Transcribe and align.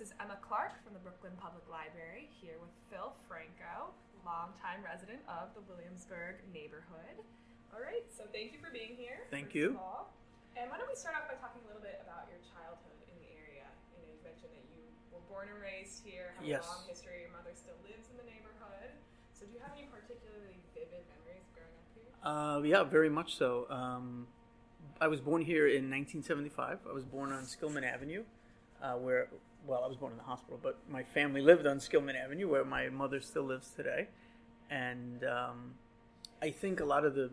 This 0.00 0.16
is 0.16 0.16
Emma 0.16 0.40
Clark 0.40 0.80
from 0.80 0.96
the 0.96 1.02
Brooklyn 1.04 1.36
Public 1.36 1.60
Library 1.68 2.32
here 2.40 2.56
with 2.56 2.72
Phil 2.88 3.12
Franco, 3.28 3.92
longtime 4.24 4.80
resident 4.80 5.20
of 5.28 5.52
the 5.52 5.60
Williamsburg 5.68 6.40
neighborhood. 6.56 7.20
All 7.68 7.84
right, 7.84 8.08
so 8.08 8.24
thank 8.32 8.56
you 8.56 8.58
for 8.64 8.72
being 8.72 8.96
here. 8.96 9.28
Thank 9.28 9.52
you. 9.52 9.76
all. 9.76 10.08
And 10.56 10.72
why 10.72 10.80
don't 10.80 10.88
we 10.88 10.96
start 10.96 11.20
off 11.20 11.28
by 11.28 11.36
talking 11.36 11.60
a 11.60 11.68
little 11.68 11.84
bit 11.84 12.00
about 12.00 12.32
your 12.32 12.40
childhood 12.48 12.96
in 13.12 13.16
the 13.20 13.28
area? 13.44 13.68
You 13.92 14.00
know, 14.00 14.08
you 14.08 14.24
mentioned 14.24 14.56
that 14.56 14.64
you 14.72 14.80
were 15.12 15.20
born 15.28 15.52
and 15.52 15.60
raised 15.60 16.00
here, 16.00 16.32
have 16.40 16.48
Yes. 16.48 16.64
a 16.64 16.80
long 16.80 16.88
history. 16.88 17.28
Your 17.28 17.36
mother 17.36 17.52
still 17.52 17.76
lives 17.84 18.08
in 18.08 18.16
the 18.16 18.24
neighborhood. 18.24 18.96
So, 19.36 19.44
do 19.44 19.52
you 19.52 19.60
have 19.60 19.76
any 19.76 19.84
particularly 19.92 20.64
vivid 20.72 21.04
memories 21.12 21.44
growing 21.52 21.76
up 21.76 21.88
here? 21.92 22.08
Uh, 22.24 22.64
yeah, 22.64 22.88
very 22.88 23.12
much 23.12 23.36
so. 23.36 23.68
Um, 23.68 24.32
I 24.96 25.12
was 25.12 25.20
born 25.20 25.44
here 25.44 25.68
in 25.68 25.92
1975. 25.92 26.88
I 26.88 26.92
was 26.96 27.04
born 27.04 27.36
on 27.36 27.44
Skillman 27.44 27.84
Avenue, 27.84 28.24
uh, 28.80 28.96
where, 28.96 29.28
well, 29.66 29.82
I 29.84 29.88
was 29.88 29.96
born 29.96 30.12
in 30.12 30.18
the 30.18 30.24
hospital, 30.24 30.58
but 30.62 30.78
my 30.88 31.02
family 31.02 31.40
lived 31.40 31.66
on 31.66 31.78
Skillman 31.78 32.16
Avenue, 32.16 32.48
where 32.48 32.64
my 32.64 32.88
mother 32.88 33.20
still 33.20 33.44
lives 33.44 33.70
today. 33.70 34.08
And 34.70 35.24
um, 35.24 35.74
I 36.42 36.50
think 36.50 36.80
a 36.80 36.84
lot 36.84 37.04
of 37.04 37.14
the 37.14 37.30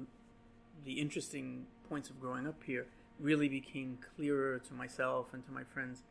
the 0.85 0.93
interesting 0.93 1.65
points 1.89 2.09
of 2.09 2.19
growing 2.19 2.47
up 2.47 2.61
here 2.63 2.85
really 3.19 3.49
became 3.49 3.97
clearer 4.15 4.59
to 4.59 4.73
myself 4.73 5.33
and 5.33 5.43
to 5.43 5.51
my 5.51 5.63
friends 5.63 6.03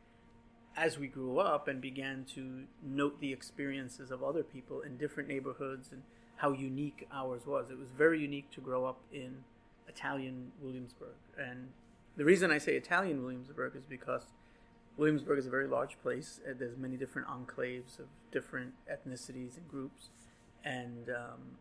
as 0.75 0.99
we 0.99 1.07
grew 1.07 1.39
up 1.39 1.67
and 1.67 1.81
began 1.81 2.25
to 2.35 2.63
note 2.83 3.19
the 3.19 3.33
experiences 3.33 4.11
of 4.11 4.21
other 4.21 4.43
people 4.43 4.81
in 4.81 4.97
different 4.97 5.27
neighborhoods 5.27 5.91
and 5.91 6.03
how 6.35 6.51
unique 6.51 7.07
ours 7.11 7.47
was. 7.47 7.71
It 7.71 7.79
was 7.79 7.89
very 7.89 8.19
unique 8.21 8.51
to 8.51 8.61
grow 8.61 8.85
up 8.85 8.99
in 9.11 9.43
Italian 9.87 10.51
Williamsburg. 10.61 11.15
And 11.39 11.69
the 12.15 12.25
reason 12.25 12.51
I 12.51 12.59
say 12.59 12.75
Italian 12.75 13.23
Williamsburg 13.23 13.75
is 13.75 13.85
because 13.85 14.27
Williamsburg 14.97 15.39
is 15.39 15.45
a 15.45 15.49
very 15.49 15.67
large 15.67 15.97
place. 16.01 16.39
and 16.45 16.59
There's 16.59 16.77
many 16.77 16.97
different 16.97 17.27
enclaves 17.27 17.99
of 17.99 18.05
different 18.31 18.73
ethnicities 18.91 19.57
and 19.57 19.67
groups. 19.67 20.09
And 20.63 21.09
um, 21.09 21.57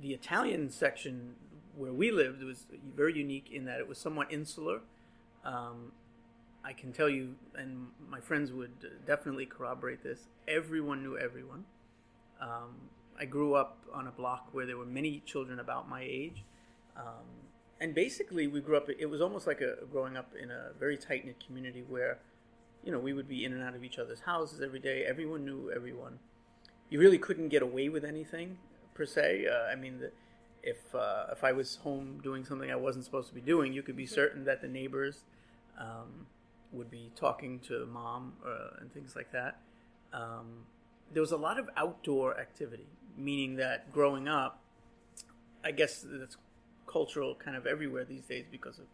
the 0.00 0.12
Italian 0.12 0.70
section 0.70 1.34
where 1.76 1.92
we 1.92 2.10
lived 2.10 2.42
was 2.42 2.66
very 2.96 3.16
unique 3.16 3.50
in 3.52 3.64
that 3.66 3.78
it 3.78 3.88
was 3.88 3.98
somewhat 3.98 4.32
insular. 4.32 4.80
Um, 5.44 5.92
I 6.64 6.72
can 6.72 6.92
tell 6.92 7.08
you, 7.08 7.36
and 7.54 7.86
my 8.10 8.20
friends 8.20 8.52
would 8.52 8.72
definitely 9.06 9.46
corroborate 9.46 10.02
this. 10.02 10.26
Everyone 10.48 11.02
knew 11.02 11.16
everyone. 11.16 11.64
Um, 12.40 12.74
I 13.18 13.24
grew 13.24 13.54
up 13.54 13.78
on 13.92 14.06
a 14.06 14.10
block 14.10 14.48
where 14.52 14.66
there 14.66 14.76
were 14.76 14.86
many 14.86 15.22
children 15.24 15.60
about 15.60 15.88
my 15.88 16.02
age, 16.02 16.44
um, 16.96 17.24
and 17.80 17.94
basically 17.94 18.46
we 18.46 18.60
grew 18.60 18.76
up. 18.76 18.88
It 18.88 19.06
was 19.06 19.20
almost 19.20 19.46
like 19.46 19.60
a 19.60 19.84
growing 19.90 20.16
up 20.16 20.32
in 20.40 20.50
a 20.50 20.70
very 20.78 20.96
tight 20.96 21.24
knit 21.24 21.42
community 21.44 21.84
where, 21.88 22.18
you 22.84 22.90
know, 22.90 22.98
we 22.98 23.12
would 23.12 23.28
be 23.28 23.44
in 23.44 23.52
and 23.52 23.62
out 23.62 23.74
of 23.74 23.84
each 23.84 23.98
other's 23.98 24.20
houses 24.20 24.60
every 24.60 24.80
day. 24.80 25.04
Everyone 25.04 25.44
knew 25.44 25.70
everyone. 25.74 26.18
You 26.90 26.98
really 26.98 27.18
couldn't 27.18 27.48
get 27.48 27.62
away 27.62 27.88
with 27.88 28.04
anything 28.04 28.58
per 28.94 29.06
se. 29.06 29.46
Uh, 29.46 29.70
I 29.70 29.76
mean, 29.76 30.00
the, 30.00 30.10
if 30.62 30.94
uh, 30.94 31.26
if 31.30 31.44
I 31.44 31.52
was 31.52 31.76
home 31.76 32.20
doing 32.22 32.44
something 32.44 32.70
I 32.70 32.76
wasn't 32.76 33.04
supposed 33.04 33.28
to 33.28 33.34
be 33.34 33.40
doing, 33.40 33.72
you 33.72 33.82
could 33.82 33.96
be 33.96 34.06
certain 34.06 34.44
that 34.44 34.60
the 34.60 34.68
neighbors 34.68 35.24
um, 35.78 36.26
would 36.72 36.90
be 36.90 37.12
talking 37.14 37.60
to 37.60 37.86
mom 37.86 38.34
uh, 38.44 38.80
and 38.80 38.92
things 38.92 39.14
like 39.14 39.30
that. 39.32 39.60
Um, 40.12 40.66
there 41.12 41.22
was 41.22 41.32
a 41.32 41.36
lot 41.36 41.58
of 41.58 41.68
outdoor 41.76 42.38
activity, 42.38 42.88
meaning 43.16 43.56
that 43.56 43.92
growing 43.92 44.28
up, 44.28 44.60
I 45.64 45.70
guess 45.70 46.04
that's 46.06 46.36
cultural 46.90 47.34
kind 47.34 47.56
of 47.56 47.66
everywhere 47.66 48.04
these 48.04 48.24
days 48.24 48.44
because 48.50 48.78
of 48.78 48.86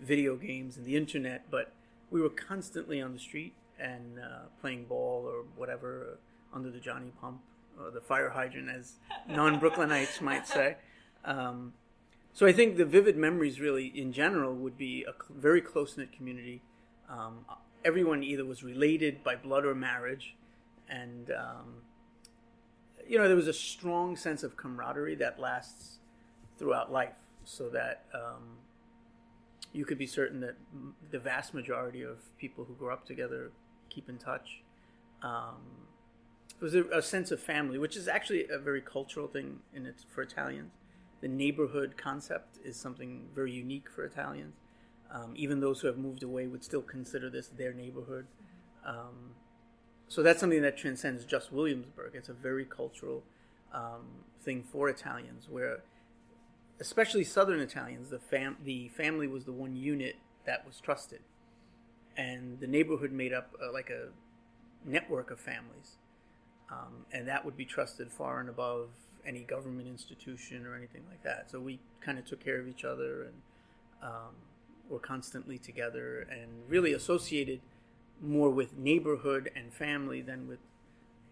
video 0.00 0.36
games 0.36 0.76
and 0.76 0.84
the 0.84 0.96
internet, 0.96 1.50
but 1.50 1.72
we 2.10 2.20
were 2.20 2.30
constantly 2.30 3.00
on 3.00 3.12
the 3.12 3.18
street 3.18 3.54
and 3.78 4.18
uh, 4.18 4.46
playing 4.60 4.84
ball 4.84 5.24
or 5.26 5.44
whatever 5.56 6.06
uh, 6.12 6.56
under 6.56 6.70
the 6.70 6.80
Johnny 6.80 7.12
Pump 7.20 7.40
or 7.80 7.90
the 7.90 8.00
fire 8.00 8.30
hydrant, 8.30 8.68
as 8.68 8.94
non 9.28 9.60
Brooklynites 9.60 10.20
might 10.20 10.46
say. 10.46 10.76
Um, 11.24 11.72
so 12.32 12.46
I 12.46 12.52
think 12.52 12.76
the 12.76 12.84
vivid 12.84 13.16
memories, 13.16 13.60
really, 13.60 13.86
in 13.86 14.12
general, 14.12 14.54
would 14.54 14.76
be 14.76 15.04
a 15.04 15.12
cl- 15.12 15.38
very 15.38 15.60
close 15.60 15.96
knit 15.96 16.12
community. 16.12 16.62
Um, 17.08 17.44
everyone 17.84 18.22
either 18.22 18.44
was 18.44 18.62
related 18.62 19.22
by 19.22 19.36
blood 19.36 19.64
or 19.64 19.74
marriage, 19.74 20.36
and 20.88 21.30
um, 21.30 21.82
you 23.06 23.18
know 23.18 23.26
there 23.26 23.36
was 23.36 23.48
a 23.48 23.52
strong 23.52 24.16
sense 24.16 24.42
of 24.42 24.56
camaraderie 24.56 25.16
that 25.16 25.38
lasts 25.38 25.98
throughout 26.58 26.92
life. 26.92 27.14
So 27.44 27.68
that 27.70 28.04
um, 28.14 28.58
you 29.72 29.84
could 29.84 29.98
be 29.98 30.06
certain 30.06 30.40
that 30.40 30.56
the 31.10 31.18
vast 31.18 31.54
majority 31.54 32.02
of 32.02 32.18
people 32.38 32.64
who 32.64 32.74
grow 32.74 32.92
up 32.92 33.06
together 33.06 33.50
keep 33.90 34.08
in 34.08 34.18
touch. 34.18 34.62
Um, 35.22 35.88
it 36.60 36.62
was 36.62 36.74
a, 36.74 36.84
a 36.92 37.02
sense 37.02 37.30
of 37.30 37.40
family, 37.40 37.78
which 37.78 37.96
is 37.96 38.08
actually 38.08 38.46
a 38.48 38.58
very 38.58 38.80
cultural 38.80 39.26
thing 39.26 39.60
in 39.74 39.86
it 39.86 40.04
for 40.08 40.22
Italians. 40.22 40.72
The 41.20 41.28
neighborhood 41.28 41.94
concept 41.96 42.58
is 42.64 42.76
something 42.76 43.28
very 43.34 43.52
unique 43.52 43.88
for 43.88 44.04
Italians. 44.04 44.56
Um, 45.10 45.32
even 45.36 45.60
those 45.60 45.80
who 45.80 45.86
have 45.88 45.98
moved 45.98 46.22
away 46.22 46.46
would 46.46 46.64
still 46.64 46.82
consider 46.82 47.28
this 47.30 47.48
their 47.48 47.72
neighborhood. 47.72 48.26
Um, 48.84 49.34
so 50.08 50.22
that's 50.22 50.40
something 50.40 50.62
that 50.62 50.76
transcends 50.76 51.24
just 51.24 51.52
Williamsburg. 51.52 52.12
It's 52.14 52.28
a 52.28 52.34
very 52.34 52.64
cultural 52.64 53.22
um, 53.72 54.04
thing 54.42 54.62
for 54.62 54.88
Italians, 54.88 55.48
where, 55.48 55.82
especially 56.82 57.22
Southern 57.22 57.60
Italians, 57.60 58.10
the 58.10 58.18
fam- 58.18 58.56
the 58.64 58.88
family 58.88 59.28
was 59.28 59.44
the 59.44 59.52
one 59.52 59.76
unit 59.76 60.16
that 60.44 60.66
was 60.66 60.80
trusted, 60.80 61.20
and 62.16 62.58
the 62.58 62.66
neighborhood 62.66 63.12
made 63.12 63.32
up 63.32 63.54
uh, 63.62 63.72
like 63.72 63.88
a 63.88 64.08
network 64.84 65.30
of 65.30 65.38
families, 65.38 65.96
um, 66.72 67.06
and 67.12 67.28
that 67.28 67.44
would 67.44 67.56
be 67.56 67.64
trusted 67.64 68.10
far 68.10 68.40
and 68.40 68.48
above 68.48 68.88
any 69.24 69.42
government 69.42 69.86
institution 69.86 70.66
or 70.66 70.74
anything 70.74 71.02
like 71.08 71.22
that. 71.22 71.48
So 71.48 71.60
we 71.60 71.78
kind 72.00 72.18
of 72.18 72.24
took 72.24 72.40
care 72.40 72.58
of 72.58 72.66
each 72.66 72.84
other 72.84 73.22
and 73.22 73.34
um, 74.02 74.34
were 74.90 74.98
constantly 74.98 75.58
together 75.58 76.26
and 76.28 76.48
really 76.68 76.92
associated 76.92 77.60
more 78.20 78.50
with 78.50 78.76
neighborhood 78.76 79.52
and 79.54 79.72
family 79.72 80.20
than 80.20 80.48
with 80.48 80.58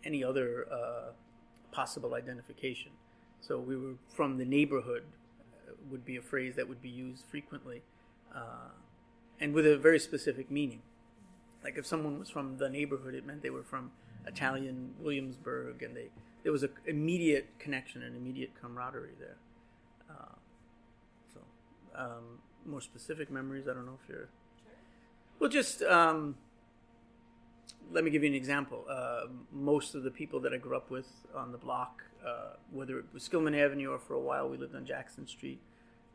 any 0.05 0.23
other 0.23 0.69
uh, 0.73 1.11
possible 1.73 2.15
identification. 2.15 2.93
So 3.41 3.59
we 3.59 3.77
were 3.77 3.95
from 4.15 4.39
the 4.39 4.45
neighborhood 4.45 5.03
would 5.91 6.05
be 6.05 6.17
a 6.17 6.23
phrase 6.23 6.57
that 6.57 6.69
would 6.69 6.83
be 6.83 6.89
used 6.89 7.25
frequently, 7.27 7.83
uh, 8.35 8.71
and 9.41 9.53
with 9.53 9.67
a 9.67 9.77
very 9.77 9.99
specific 9.99 10.51
meaning. 10.51 10.83
Like 11.63 11.77
if 11.77 11.87
someone 11.87 12.19
was 12.19 12.31
from 12.31 12.57
the 12.59 12.69
neighborhood, 12.69 13.15
it 13.15 13.27
meant 13.27 13.43
they 13.43 13.51
were 13.51 13.63
from 13.63 13.91
Italian 14.27 14.95
Williamsburg, 15.01 15.83
and 15.83 15.97
they 15.97 16.09
there 16.43 16.53
was 16.53 16.63
an 16.63 16.71
immediate 16.87 17.47
connection 17.59 18.03
and 18.03 18.17
immediate 18.17 18.51
camaraderie 18.61 19.17
there. 19.19 19.37
Uh, 20.09 20.35
so, 21.35 21.41
um, 21.95 22.39
more 22.65 22.81
specific 22.81 23.31
memories. 23.31 23.69
I 23.69 23.75
don't 23.75 23.87
know 23.87 23.99
if 24.03 24.09
you're. 24.09 24.29
Well, 25.39 25.51
just 25.51 25.83
um, 25.83 26.37
let 27.93 28.05
me 28.05 28.11
give 28.11 28.23
you 28.23 28.29
an 28.29 28.35
example. 28.35 28.85
Uh, 28.89 29.23
most 29.53 29.95
of 29.95 30.03
the 30.03 30.11
people 30.11 30.41
that 30.41 30.53
I 30.53 30.57
grew 30.57 30.77
up 30.77 30.91
with 30.91 31.09
on 31.35 31.53
the 31.53 31.59
block, 31.59 32.05
uh, 32.27 32.57
whether 32.71 32.99
it 32.99 33.07
was 33.13 33.29
Skillman 33.29 33.57
Avenue 33.59 33.91
or 33.93 33.99
for 33.99 34.15
a 34.15 34.21
while 34.21 34.49
we 34.49 34.57
lived 34.57 34.75
on 34.75 34.87
Jackson 34.87 35.27
Street, 35.27 35.61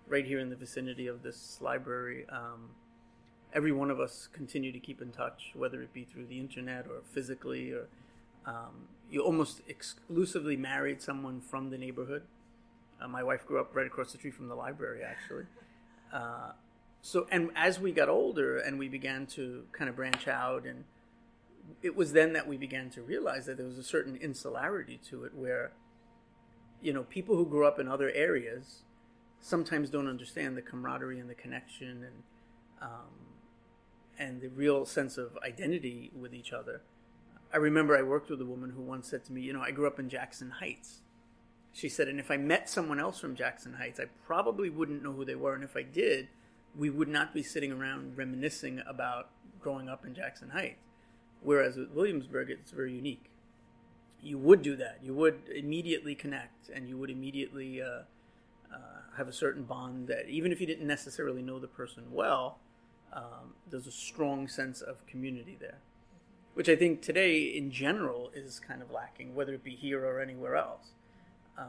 right 0.08 0.26
here 0.26 0.40
in 0.40 0.50
the 0.50 0.56
vicinity 0.56 1.08
of 1.08 1.24
this 1.24 1.60
library. 1.62 2.26
Um, 2.30 2.70
every 3.54 3.72
one 3.72 3.90
of 3.90 4.00
us 4.00 4.28
continue 4.34 4.72
to 4.72 4.80
keep 4.80 5.02
in 5.02 5.12
touch, 5.12 5.52
whether 5.56 5.82
it 5.82 5.94
be 5.94 6.04
through 6.04 6.26
the 6.26 6.40
internet 6.40 6.86
or 6.88 7.02
physically, 7.14 7.72
or 7.72 7.88
um, 8.46 8.88
you 9.10 9.22
almost 9.22 9.62
exclusively 9.68 10.58
married 10.58 11.02
someone 11.02 11.42
from 11.42 11.70
the 11.70 11.78
neighborhood. 11.78 12.24
Uh, 13.02 13.08
my 13.08 13.24
wife 13.24 13.46
grew 13.46 13.60
up 13.60 13.76
right 13.76 13.88
across 13.88 14.12
the 14.12 14.18
street 14.18 14.34
from 14.34 14.48
the 14.48 14.56
library, 14.56 15.02
actually. 15.04 15.46
Uh, 16.14 16.52
so, 17.02 17.28
and 17.32 17.50
as 17.56 17.80
we 17.80 17.92
got 17.92 18.10
older 18.10 18.58
and 18.58 18.80
we 18.80 18.88
began 18.88 19.26
to 19.28 19.64
kind 19.72 19.90
of 19.90 19.96
branch 19.96 20.28
out, 20.28 20.66
and 20.66 20.84
it 21.82 21.96
was 21.96 22.14
then 22.14 22.34
that 22.34 22.48
we 22.48 22.58
began 22.58 22.90
to 22.92 23.02
realize 23.02 23.46
that 23.46 23.58
there 23.58 23.66
was 23.66 23.78
a 23.78 23.84
certain 23.84 24.16
insularity 24.16 25.00
to 25.10 25.24
it, 25.24 25.34
where, 25.34 25.72
you 26.82 26.94
know, 26.94 27.04
people 27.04 27.36
who 27.36 27.46
grew 27.46 27.66
up 27.66 27.80
in 27.80 27.88
other 27.88 28.12
areas 28.12 28.84
sometimes 29.40 29.90
don't 29.90 30.08
understand 30.08 30.58
the 30.58 30.62
camaraderie 30.62 31.20
and 31.20 31.30
the 31.30 31.36
connection 31.36 32.04
and 32.04 32.24
um, 32.82 33.26
and 34.18 34.42
the 34.42 34.50
real 34.50 34.86
sense 34.86 35.18
of 35.18 35.38
identity 35.44 36.12
with 36.18 36.34
each 36.34 36.54
other. 36.54 36.82
I 37.54 37.58
remember 37.58 37.98
I 37.98 38.02
worked 38.02 38.30
with 38.30 38.42
a 38.42 38.46
woman 38.46 38.72
who 38.72 38.82
once 38.82 39.10
said 39.10 39.24
to 39.26 39.34
me, 39.34 39.42
"You 39.42 39.54
know, 39.54 39.62
I 39.62 39.72
grew 39.72 39.88
up 39.88 40.00
in 40.00 40.10
Jackson 40.10 40.52
Heights." 40.52 41.02
She 41.74 41.90
said, 41.90 42.08
"And 42.08 42.20
if 42.20 42.32
I 42.32 42.38
met 42.38 42.70
someone 42.70 43.00
else 43.00 43.20
from 43.20 43.36
Jackson 43.36 43.74
Heights, 43.74 44.00
I 44.00 44.06
probably 44.26 44.70
wouldn't 44.70 45.04
know 45.04 45.14
who 45.14 45.26
they 45.26 45.36
were, 45.36 45.54
and 45.54 45.64
if 45.64 45.76
I 45.76 45.84
did, 45.84 46.30
we 46.76 46.90
would 46.90 47.08
not 47.08 47.34
be 47.34 47.44
sitting 47.44 47.72
around 47.72 48.18
reminiscing 48.18 48.82
about 48.88 49.30
growing 49.60 49.90
up 49.90 50.06
in 50.06 50.14
Jackson 50.14 50.50
Heights." 50.50 50.82
Whereas 51.42 51.78
with 51.78 51.92
Williamsburg, 51.92 52.50
it's 52.50 52.72
very 52.72 52.94
unique. 52.94 53.30
You 54.26 54.40
would 54.40 54.62
do 54.62 54.76
that. 54.78 55.00
You 55.04 55.14
would 55.14 55.40
immediately 55.56 56.16
connect, 56.16 56.70
and 56.74 56.90
you 56.90 56.98
would 56.98 57.12
immediately 57.12 57.82
uh, 57.82 58.04
uh, 58.74 59.02
have 59.18 59.28
a 59.28 59.34
certain 59.34 59.64
bond 59.64 60.08
that, 60.08 60.28
even 60.28 60.52
if 60.52 60.60
you 60.60 60.66
didn't 60.66 60.88
necessarily 60.88 61.44
know 61.44 61.60
the 61.60 61.68
person 61.68 62.04
well, 62.12 62.58
um, 63.14 63.54
there's 63.70 63.88
a 63.88 63.92
strong 63.92 64.48
sense 64.48 64.82
of 64.82 65.06
community 65.06 65.56
there. 65.60 65.80
which 66.56 66.70
I 66.70 66.76
think 66.76 67.02
today 67.02 67.42
in 67.44 67.70
general 67.70 68.32
is 68.34 68.60
kind 68.60 68.82
of 68.82 68.90
lacking, 68.90 69.36
whether 69.36 69.54
it 69.54 69.64
be 69.64 69.76
here 69.76 70.04
or 70.06 70.20
anywhere 70.22 70.56
else. 70.56 70.94
Um, 71.58 71.68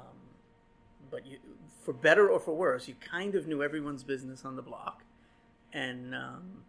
but 1.10 1.26
you, 1.26 1.38
for 1.84 1.92
better 1.92 2.28
or 2.30 2.40
for 2.40 2.56
worse, 2.56 2.88
you 2.88 2.94
kind 2.94 3.34
of 3.34 3.46
knew 3.46 3.62
everyone's 3.62 4.04
business 4.04 4.44
on 4.44 4.56
the 4.56 4.62
block, 4.62 5.04
and 5.72 6.14
um, 6.14 6.62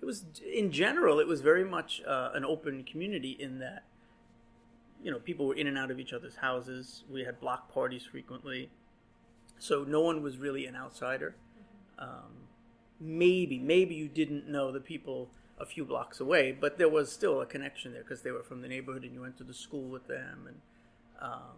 it 0.00 0.04
was 0.04 0.24
in 0.50 0.70
general 0.70 1.18
it 1.18 1.26
was 1.26 1.40
very 1.40 1.64
much 1.64 2.02
uh, 2.06 2.30
an 2.34 2.44
open 2.44 2.84
community 2.84 3.36
in 3.38 3.58
that 3.58 3.84
you 5.02 5.10
know 5.10 5.18
people 5.18 5.46
were 5.46 5.54
in 5.54 5.66
and 5.66 5.78
out 5.78 5.90
of 5.90 5.98
each 6.00 6.12
other's 6.12 6.36
houses. 6.36 7.04
We 7.10 7.24
had 7.24 7.40
block 7.40 7.72
parties 7.72 8.04
frequently, 8.04 8.70
so 9.58 9.84
no 9.84 10.00
one 10.00 10.22
was 10.22 10.38
really 10.38 10.66
an 10.66 10.76
outsider. 10.76 11.36
Um, 11.98 12.48
maybe 13.00 13.58
maybe 13.58 13.94
you 13.94 14.08
didn't 14.08 14.48
know 14.48 14.72
the 14.72 14.80
people 14.80 15.30
a 15.58 15.66
few 15.66 15.84
blocks 15.84 16.20
away, 16.20 16.56
but 16.58 16.78
there 16.78 16.88
was 16.88 17.10
still 17.10 17.40
a 17.40 17.46
connection 17.46 17.92
there 17.92 18.02
because 18.02 18.22
they 18.22 18.30
were 18.30 18.42
from 18.42 18.60
the 18.60 18.68
neighborhood 18.68 19.04
and 19.04 19.14
you 19.14 19.22
went 19.22 19.38
to 19.38 19.44
the 19.44 19.54
school 19.54 19.88
with 19.88 20.06
them. 20.06 20.46
And 20.46 20.56
um, 21.20 21.56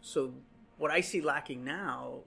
so, 0.00 0.34
what 0.76 0.90
I 0.90 1.00
see 1.00 1.20
lacking 1.20 1.64
now, 1.64 2.20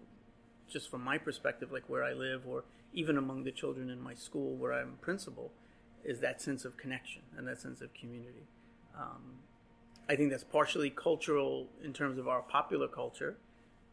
just 0.67 0.89
from 0.89 1.03
my 1.03 1.17
perspective, 1.17 1.71
like 1.71 1.87
where 1.87 2.03
I 2.03 2.13
live, 2.13 2.47
or 2.47 2.63
even 2.93 3.17
among 3.17 3.43
the 3.43 3.51
children 3.51 3.89
in 3.89 4.01
my 4.01 4.15
school 4.15 4.55
where 4.55 4.73
I'm 4.73 4.97
principal, 5.01 5.51
is 6.03 6.19
that 6.21 6.41
sense 6.41 6.65
of 6.65 6.77
connection 6.77 7.21
and 7.37 7.47
that 7.47 7.59
sense 7.59 7.81
of 7.81 7.93
community. 7.93 8.47
Um, 8.97 9.39
I 10.09 10.15
think 10.15 10.31
that's 10.31 10.43
partially 10.43 10.89
cultural 10.89 11.67
in 11.83 11.93
terms 11.93 12.17
of 12.17 12.27
our 12.27 12.41
popular 12.41 12.87
culture. 12.87 13.37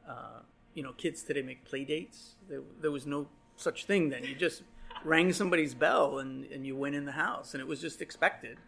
Uh, 0.09 0.41
you 0.75 0.83
know, 0.83 0.93
kids 0.93 1.23
today 1.23 1.43
make 1.43 1.65
play 1.65 1.85
dates. 1.85 2.37
There, 2.49 2.63
there 2.81 2.91
was 2.91 3.07
no 3.07 3.29
such 3.57 3.87
thing 3.87 4.11
then. 4.11 4.25
You 4.25 4.35
just 4.35 4.63
rang 5.05 5.33
somebody's 5.33 5.75
bell 5.75 6.19
and, 6.19 6.45
and 6.47 6.67
you 6.67 6.77
went 6.77 6.95
in 6.95 7.05
the 7.05 7.13
house, 7.13 7.55
and 7.55 7.61
it 7.61 7.67
was 7.67 7.81
just 7.81 8.01
expected. 8.01 8.59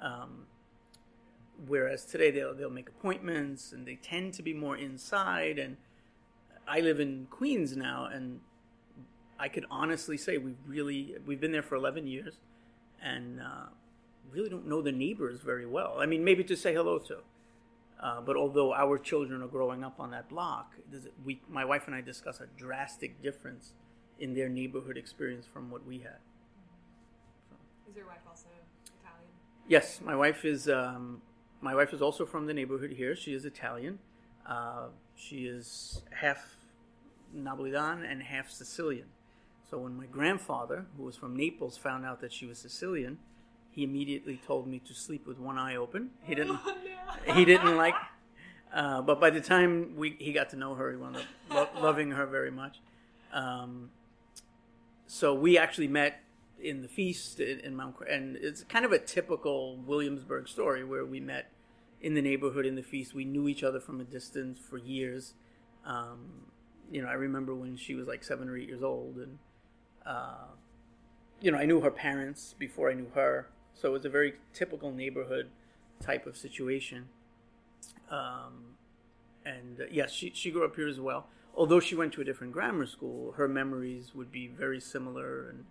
Um, 0.00 0.46
whereas 1.66 2.04
today 2.04 2.30
they'll 2.30 2.54
they'll 2.54 2.70
make 2.70 2.88
appointments 2.88 3.72
and 3.72 3.86
they 3.86 3.96
tend 3.96 4.34
to 4.34 4.42
be 4.42 4.52
more 4.52 4.76
inside. 4.76 5.58
And 5.58 5.76
I 6.66 6.80
live 6.80 7.00
in 7.00 7.26
Queens 7.30 7.76
now, 7.76 8.06
and 8.06 8.40
I 9.38 9.48
could 9.48 9.66
honestly 9.70 10.16
say 10.16 10.38
we've 10.38 10.56
really 10.66 11.16
we've 11.26 11.40
been 11.40 11.52
there 11.52 11.62
for 11.62 11.76
11 11.76 12.06
years, 12.06 12.38
and 13.02 13.40
uh, 13.40 13.66
really 14.34 14.50
don't 14.50 14.66
know 14.66 14.82
the 14.82 14.92
neighbors 14.92 15.40
very 15.40 15.66
well. 15.66 15.96
I 15.98 16.06
mean, 16.06 16.24
maybe 16.24 16.44
to 16.44 16.56
say 16.56 16.74
hello 16.74 16.98
to. 16.98 17.18
Uh, 18.02 18.20
but 18.20 18.36
although 18.36 18.74
our 18.74 18.98
children 18.98 19.42
are 19.42 19.48
growing 19.48 19.82
up 19.82 19.98
on 19.98 20.10
that 20.10 20.28
block, 20.28 20.74
we, 21.24 21.40
my 21.48 21.64
wife 21.64 21.84
and 21.86 21.94
I 21.94 22.00
discuss 22.00 22.40
a 22.40 22.46
drastic 22.58 23.22
difference 23.22 23.72
in 24.18 24.34
their 24.34 24.48
neighborhood 24.48 24.96
experience 24.96 25.46
from 25.46 25.70
what 25.70 25.86
we 25.86 25.98
had. 25.98 26.18
So. 27.48 27.56
Is 27.90 27.96
your 27.96 28.06
wife 28.06 28.18
also 28.28 28.48
Italian? 29.00 29.30
Yes, 29.68 30.00
my 30.04 30.16
wife 30.16 30.44
is. 30.44 30.68
Um, 30.68 31.22
my 31.60 31.74
wife 31.74 31.94
is 31.94 32.02
also 32.02 32.26
from 32.26 32.46
the 32.46 32.52
neighborhood 32.52 32.92
here. 32.92 33.16
She 33.16 33.32
is 33.32 33.46
Italian. 33.46 33.98
Uh, 34.46 34.88
she 35.16 35.46
is 35.46 36.02
half 36.10 36.56
Napolitan 37.34 38.04
and 38.10 38.22
half 38.22 38.50
Sicilian. 38.50 39.06
So 39.70 39.78
when 39.78 39.96
my 39.96 40.06
grandfather, 40.06 40.86
who 40.96 41.04
was 41.04 41.16
from 41.16 41.34
Naples, 41.34 41.78
found 41.78 42.04
out 42.04 42.20
that 42.20 42.32
she 42.32 42.44
was 42.44 42.58
Sicilian, 42.58 43.18
he 43.74 43.82
immediately 43.82 44.40
told 44.46 44.66
me 44.66 44.78
to 44.86 44.94
sleep 44.94 45.26
with 45.26 45.38
one 45.38 45.58
eye 45.58 45.76
open. 45.76 46.10
He 46.22 46.34
didn't. 46.36 46.58
Oh, 46.64 46.74
no. 47.26 47.34
He 47.34 47.44
didn't 47.44 47.76
like. 47.76 47.94
Uh, 48.72 49.02
but 49.02 49.20
by 49.20 49.30
the 49.30 49.40
time 49.40 49.94
we 49.96 50.16
he 50.18 50.32
got 50.32 50.50
to 50.50 50.56
know 50.56 50.74
her, 50.74 50.90
he 50.90 50.96
wound 50.96 51.16
up 51.16 51.24
lo- 51.50 51.68
loving 51.80 52.12
her 52.12 52.26
very 52.26 52.50
much. 52.50 52.78
Um, 53.32 53.90
so 55.06 55.34
we 55.34 55.58
actually 55.58 55.88
met 55.88 56.20
in 56.60 56.82
the 56.82 56.88
feast 56.88 57.40
in, 57.40 57.60
in 57.60 57.76
Mount, 57.76 57.96
and 58.08 58.36
it's 58.36 58.62
kind 58.64 58.84
of 58.84 58.92
a 58.92 58.98
typical 58.98 59.76
Williamsburg 59.76 60.48
story 60.48 60.84
where 60.84 61.04
we 61.04 61.20
met 61.20 61.50
in 62.00 62.14
the 62.14 62.22
neighborhood 62.22 62.66
in 62.66 62.74
the 62.74 62.82
feast. 62.82 63.14
We 63.14 63.24
knew 63.24 63.48
each 63.48 63.62
other 63.62 63.80
from 63.80 64.00
a 64.00 64.04
distance 64.04 64.58
for 64.58 64.78
years. 64.78 65.34
Um, 65.84 66.46
you 66.90 67.02
know, 67.02 67.08
I 67.08 67.14
remember 67.14 67.54
when 67.54 67.76
she 67.76 67.94
was 67.94 68.06
like 68.06 68.22
seven 68.24 68.48
or 68.48 68.56
eight 68.56 68.68
years 68.68 68.82
old, 68.82 69.16
and 69.16 69.38
uh, 70.06 70.46
you 71.40 71.50
know, 71.50 71.58
I 71.58 71.66
knew 71.66 71.80
her 71.80 71.90
parents 71.90 72.54
before 72.58 72.90
I 72.90 72.94
knew 72.94 73.10
her, 73.14 73.48
so 73.74 73.88
it 73.88 73.92
was 73.92 74.04
a 74.04 74.10
very 74.10 74.34
typical 74.52 74.92
neighborhood 74.92 75.48
type 76.00 76.26
of 76.26 76.36
situation. 76.36 77.06
Um, 78.10 78.76
and 79.44 79.80
uh, 79.80 79.84
yes, 79.90 80.12
she 80.12 80.32
she 80.34 80.50
grew 80.50 80.64
up 80.64 80.76
here 80.76 80.88
as 80.88 81.00
well 81.00 81.26
although 81.56 81.80
she 81.80 81.94
went 81.94 82.12
to 82.14 82.20
a 82.20 82.24
different 82.24 82.52
grammar 82.52 82.86
school, 82.86 83.32
her 83.32 83.48
memories 83.48 84.14
would 84.14 84.32
be 84.32 84.46
very 84.46 84.80
similar. 84.80 85.48
And, 85.48 85.64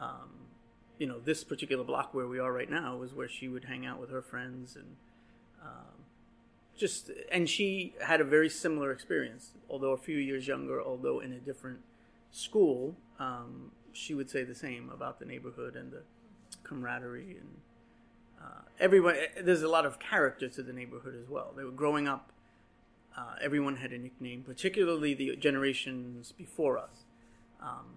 um, 0.00 0.30
you 0.98 1.06
know, 1.06 1.18
this 1.18 1.44
particular 1.44 1.84
block 1.84 2.14
where 2.14 2.26
we 2.26 2.38
are 2.38 2.52
right 2.52 2.70
now 2.70 2.96
was 2.96 3.14
where 3.14 3.28
she 3.28 3.48
would 3.48 3.64
hang 3.64 3.86
out 3.86 4.00
with 4.00 4.10
her 4.10 4.22
friends 4.22 4.76
and 4.76 4.96
um, 5.62 6.04
just, 6.76 7.10
and 7.30 7.48
she 7.48 7.94
had 8.00 8.20
a 8.20 8.24
very 8.24 8.48
similar 8.48 8.92
experience, 8.92 9.50
although 9.68 9.92
a 9.92 9.98
few 9.98 10.16
years 10.16 10.46
younger, 10.46 10.80
although 10.80 11.20
in 11.20 11.32
a 11.32 11.38
different 11.38 11.80
school. 12.30 12.94
Um, 13.18 13.72
she 13.92 14.14
would 14.14 14.30
say 14.30 14.44
the 14.44 14.54
same 14.54 14.90
about 14.90 15.18
the 15.18 15.24
neighborhood 15.24 15.74
and 15.74 15.90
the 15.90 16.02
camaraderie 16.62 17.36
and 17.40 17.48
uh, 18.40 18.62
everyone. 18.80 19.16
There's 19.40 19.62
a 19.62 19.68
lot 19.68 19.86
of 19.86 19.98
character 19.98 20.48
to 20.48 20.62
the 20.62 20.72
neighborhood 20.72 21.14
as 21.20 21.28
well. 21.28 21.52
They 21.56 21.64
were 21.64 21.70
growing 21.70 22.06
up 22.08 22.32
uh, 23.18 23.34
everyone 23.42 23.76
had 23.76 23.92
a 23.92 23.98
nickname, 23.98 24.44
particularly 24.46 25.12
the 25.12 25.34
generations 25.36 26.32
before 26.32 26.78
us. 26.78 27.04
Um, 27.60 27.96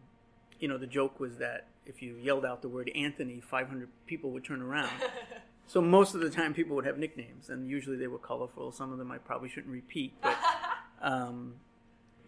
you 0.60 0.68
know, 0.68 0.80
the 0.80 0.88
joke 0.88 1.20
was 1.20 1.38
that 1.38 1.68
if 1.86 2.02
you 2.02 2.16
yelled 2.16 2.44
out 2.44 2.64
the 2.64 2.70
word 2.70 2.90
Anthony, 2.96 3.40
500 3.40 3.88
people 4.08 4.32
would 4.32 4.44
turn 4.44 4.64
around. 4.64 4.90
so 5.68 5.80
most 5.80 6.16
of 6.16 6.22
the 6.22 6.30
time, 6.30 6.56
people 6.56 6.76
would 6.76 6.86
have 6.86 6.98
nicknames, 6.98 7.50
and 7.50 7.70
usually 7.70 7.98
they 7.98 8.08
were 8.08 8.18
colorful. 8.18 8.72
Some 8.72 8.92
of 8.92 8.98
them 8.98 9.12
I 9.12 9.20
probably 9.20 9.50
shouldn't 9.50 9.72
repeat, 9.72 10.14
but 10.24 10.38
um, 11.04 11.54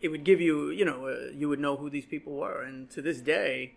it 0.01 0.09
would 0.09 0.23
give 0.23 0.39
you, 0.39 0.69
you 0.69 0.85
know, 0.85 1.07
uh, 1.07 1.31
you 1.35 1.49
would 1.49 1.59
know 1.59 1.75
who 1.77 1.89
these 1.89 2.05
people 2.05 2.33
were. 2.33 2.61
And 2.61 2.91
to 2.91 3.01
this 3.01 3.21
day, 3.21 3.73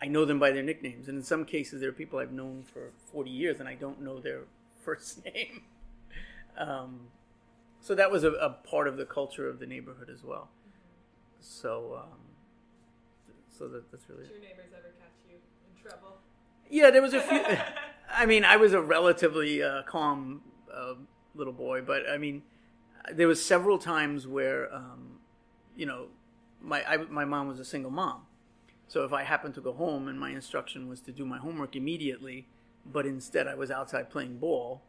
I 0.00 0.06
know 0.06 0.24
them 0.24 0.38
by 0.38 0.50
their 0.50 0.62
nicknames. 0.62 1.08
And 1.08 1.18
in 1.18 1.24
some 1.24 1.44
cases, 1.44 1.80
there 1.80 1.88
are 1.88 1.92
people 1.92 2.18
I've 2.18 2.32
known 2.32 2.62
for 2.62 2.90
40 3.12 3.30
years, 3.30 3.60
and 3.60 3.68
I 3.68 3.74
don't 3.74 4.02
know 4.02 4.18
their 4.18 4.42
first 4.84 5.24
name. 5.24 5.62
Um, 6.56 7.08
so 7.80 7.94
that 7.94 8.10
was 8.10 8.24
a, 8.24 8.32
a, 8.32 8.50
part 8.50 8.88
of 8.88 8.96
the 8.96 9.04
culture 9.04 9.48
of 9.48 9.58
the 9.58 9.66
neighborhood 9.66 10.10
as 10.10 10.24
well. 10.24 10.48
So, 11.40 12.02
um, 12.02 12.18
so 13.56 13.68
that, 13.68 13.90
that's 13.90 14.08
really. 14.08 14.24
Did 14.24 14.32
your 14.32 14.40
neighbors 14.40 14.72
ever 14.72 14.94
catch 14.98 15.12
you 15.28 15.36
in 15.36 15.82
trouble? 15.82 16.16
Yeah, 16.68 16.90
there 16.90 17.02
was 17.02 17.14
a 17.14 17.20
few. 17.20 17.42
I 18.10 18.26
mean, 18.26 18.44
I 18.44 18.56
was 18.56 18.72
a 18.72 18.80
relatively 18.80 19.62
uh, 19.62 19.82
calm 19.82 20.42
uh, 20.72 20.94
little 21.34 21.52
boy, 21.52 21.82
but 21.82 22.08
I 22.10 22.18
mean, 22.18 22.42
there 23.12 23.28
was 23.28 23.44
several 23.44 23.78
times 23.78 24.26
where, 24.26 24.74
um, 24.74 25.18
you 25.76 25.86
know, 25.86 26.06
my 26.60 26.82
I, 26.88 26.96
my 26.96 27.24
mom 27.24 27.48
was 27.48 27.60
a 27.60 27.64
single 27.64 27.90
mom, 27.90 28.22
so 28.88 29.04
if 29.04 29.12
I 29.12 29.24
happened 29.24 29.54
to 29.54 29.60
go 29.60 29.72
home 29.72 30.08
and 30.08 30.18
my 30.18 30.30
instruction 30.30 30.88
was 30.88 31.00
to 31.02 31.12
do 31.12 31.24
my 31.24 31.38
homework 31.38 31.74
immediately, 31.74 32.46
but 32.84 33.04
instead 33.04 33.48
I 33.48 33.54
was 33.54 33.70
outside 33.70 34.10
playing 34.10 34.38
ball, 34.38 34.82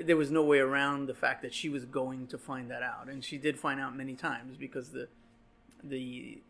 there 0.00 0.16
was 0.16 0.30
no 0.30 0.42
way 0.42 0.58
around 0.58 1.06
the 1.06 1.14
fact 1.14 1.42
that 1.42 1.54
she 1.54 1.68
was 1.68 1.84
going 1.84 2.26
to 2.28 2.38
find 2.38 2.70
that 2.70 2.82
out, 2.82 3.08
and 3.08 3.24
she 3.24 3.38
did 3.38 3.58
find 3.58 3.80
out 3.80 3.96
many 3.96 4.14
times 4.14 4.56
because 4.56 4.90
the 4.90 5.08
the 5.82 6.40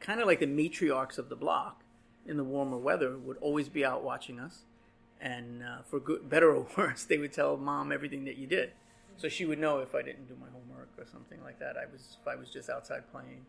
kind 0.00 0.20
of 0.20 0.26
like 0.26 0.40
the 0.40 0.46
matriarchs 0.46 1.18
of 1.18 1.28
the 1.28 1.36
block 1.36 1.82
in 2.26 2.36
the 2.36 2.44
warmer 2.44 2.78
weather 2.78 3.16
would 3.16 3.36
always 3.38 3.68
be 3.68 3.84
out 3.84 4.02
watching 4.02 4.40
us, 4.40 4.64
and 5.20 5.62
uh, 5.62 5.82
for 5.82 6.00
good, 6.00 6.28
better 6.28 6.54
or 6.54 6.66
worse, 6.76 7.04
they 7.04 7.16
would 7.16 7.32
tell 7.32 7.56
mom 7.56 7.92
everything 7.92 8.24
that 8.24 8.36
you 8.36 8.46
did, 8.46 8.72
so 9.16 9.28
she 9.28 9.46
would 9.46 9.58
know 9.58 9.78
if 9.78 9.94
I 9.94 10.02
didn't 10.02 10.26
do 10.26 10.36
my 10.38 10.48
homework 10.52 10.90
or 10.98 11.06
something 11.10 11.42
like 11.42 11.58
that. 11.60 11.76
I 11.76 11.90
was 11.90 12.18
if 12.20 12.28
I 12.28 12.34
was 12.34 12.50
just 12.50 12.68
outside 12.68 13.10
playing. 13.10 13.46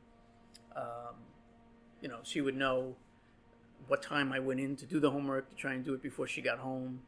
Um, 0.76 1.16
you 2.02 2.08
know, 2.08 2.20
she 2.24 2.42
would 2.42 2.56
know 2.56 2.96
what 3.88 4.02
time 4.02 4.32
I 4.32 4.40
went 4.40 4.60
in 4.60 4.76
to 4.78 4.86
do 4.86 5.00
the 5.00 5.12
homework 5.12 5.50
to 5.50 5.56
try 5.56 5.74
and 5.74 5.84
do 5.84 5.94
it 5.94 6.02
before 6.02 6.28
she 6.28 6.42
got 6.42 6.60
home 6.60 7.02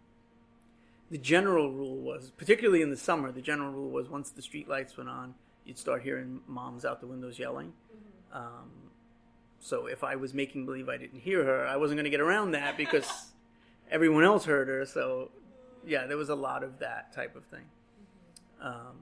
the 1.13 1.19
general 1.19 1.71
rule 1.71 1.97
was, 1.97 2.31
particularly 2.37 2.81
in 2.81 2.89
the 2.89 2.97
summer, 2.97 3.31
the 3.31 3.39
general 3.39 3.71
rule 3.71 3.91
was 3.91 4.09
once 4.09 4.31
the 4.31 4.41
street 4.41 4.67
lights 4.67 4.97
went 4.97 5.09
on, 5.09 5.35
you'd 5.63 5.77
start 5.77 6.01
hearing 6.01 6.41
moms 6.47 6.85
out 6.85 7.01
the 7.01 7.05
windows 7.05 7.37
yelling. 7.37 7.67
Mm-hmm. 7.67 8.37
Um, 8.37 8.71
so 9.59 9.85
if 9.85 10.03
I 10.03 10.15
was 10.15 10.33
making 10.33 10.65
believe 10.65 10.89
I 10.89 10.97
didn't 10.97 11.19
hear 11.19 11.43
her, 11.43 11.67
I 11.67 11.77
wasn't 11.77 11.97
going 11.97 12.05
to 12.05 12.09
get 12.09 12.19
around 12.19 12.53
that 12.53 12.77
because 12.77 13.07
everyone 13.91 14.23
else 14.23 14.45
heard 14.45 14.67
her. 14.69 14.87
So 14.87 15.29
yeah, 15.85 16.07
there 16.07 16.17
was 16.17 16.29
a 16.29 16.35
lot 16.35 16.63
of 16.63 16.79
that 16.79 17.13
type 17.13 17.35
of 17.35 17.45
thing. 17.45 17.65
Mm-hmm. 18.61 18.67
Um, 18.67 18.95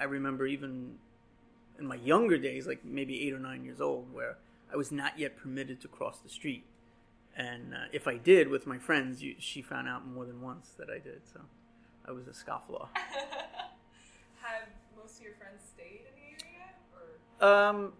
I 0.00 0.04
remember 0.04 0.46
even 0.46 0.94
in 1.78 1.86
my 1.86 1.96
younger 1.96 2.38
days, 2.38 2.66
like 2.66 2.82
maybe 2.82 3.26
eight 3.26 3.34
or 3.34 3.38
nine 3.38 3.62
years 3.62 3.82
old, 3.82 4.10
where 4.10 4.38
I 4.72 4.76
was 4.76 4.90
not 4.90 5.18
yet 5.18 5.36
permitted 5.36 5.80
to 5.82 5.88
cross 5.88 6.18
the 6.18 6.28
street 6.28 6.64
and 7.36 7.74
uh, 7.74 7.76
if 7.92 8.06
I 8.06 8.16
did 8.18 8.48
with 8.48 8.66
my 8.66 8.78
friends, 8.78 9.22
you, 9.22 9.36
she 9.38 9.62
found 9.62 9.88
out 9.88 10.06
more 10.06 10.26
than 10.26 10.40
once 10.40 10.70
that 10.78 10.88
I 10.90 10.98
did. 10.98 11.22
So 11.32 11.40
I 12.06 12.12
was 12.12 12.26
a 12.26 12.30
scofflaw. 12.30 12.88
Have 14.40 14.68
most 14.96 15.16
of 15.18 15.22
your 15.22 15.34
friends 15.34 15.62
stayed 15.74 16.02
in 16.08 16.14
the 16.14 16.44
area? 16.44 17.40
Or 17.40 17.68
um, 17.68 17.92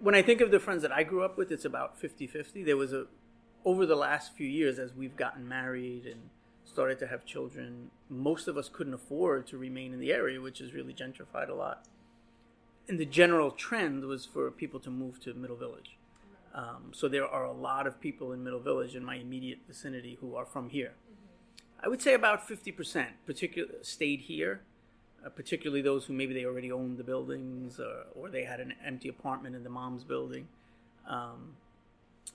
when 0.00 0.14
I 0.14 0.22
think 0.22 0.40
of 0.40 0.50
the 0.50 0.60
friends 0.60 0.82
that 0.82 0.92
I 0.92 1.02
grew 1.02 1.24
up 1.24 1.36
with, 1.36 1.50
it's 1.50 1.64
about 1.64 1.98
50 1.98 2.26
50. 2.26 2.62
There 2.62 2.76
was 2.76 2.92
a, 2.92 3.06
over 3.64 3.84
the 3.84 3.96
last 3.96 4.34
few 4.36 4.46
years, 4.46 4.78
as 4.78 4.94
we've 4.94 5.16
gotten 5.16 5.48
married 5.48 6.06
and 6.06 6.30
started 6.64 6.98
to 7.00 7.08
have 7.08 7.24
children. 7.24 7.90
Most 8.08 8.46
of 8.46 8.56
us 8.56 8.68
couldn't 8.68 8.94
afford 8.94 9.48
to 9.48 9.58
remain 9.58 9.92
in 9.92 9.98
the 9.98 10.12
area, 10.12 10.40
which 10.40 10.60
is 10.60 10.72
really 10.72 10.94
gentrified 10.94 11.48
a 11.48 11.54
lot. 11.54 11.86
And 12.86 12.98
the 12.98 13.04
general 13.04 13.50
trend 13.50 14.04
was 14.04 14.24
for 14.24 14.50
people 14.50 14.78
to 14.80 14.90
move 14.90 15.20
to 15.20 15.34
Middle 15.34 15.56
Village. 15.56 15.97
Um, 16.54 16.92
so 16.92 17.08
there 17.08 17.26
are 17.26 17.44
a 17.44 17.52
lot 17.52 17.86
of 17.86 18.00
people 18.00 18.32
in 18.32 18.42
Middle 18.42 18.60
Village 18.60 18.94
in 18.96 19.04
my 19.04 19.16
immediate 19.16 19.58
vicinity 19.66 20.18
who 20.20 20.34
are 20.34 20.46
from 20.46 20.70
here. 20.70 20.92
I 21.82 21.88
would 21.88 22.02
say 22.02 22.14
about 22.14 22.48
50% 22.48 23.06
particular, 23.26 23.68
stayed 23.82 24.22
here, 24.22 24.62
uh, 25.24 25.28
particularly 25.28 25.82
those 25.82 26.06
who 26.06 26.12
maybe 26.12 26.34
they 26.34 26.44
already 26.44 26.72
owned 26.72 26.98
the 26.98 27.04
buildings 27.04 27.78
or, 27.78 28.06
or 28.14 28.28
they 28.28 28.44
had 28.44 28.60
an 28.60 28.74
empty 28.84 29.08
apartment 29.08 29.54
in 29.54 29.62
the 29.62 29.70
mom's 29.70 30.02
building. 30.02 30.48
Um, 31.06 31.54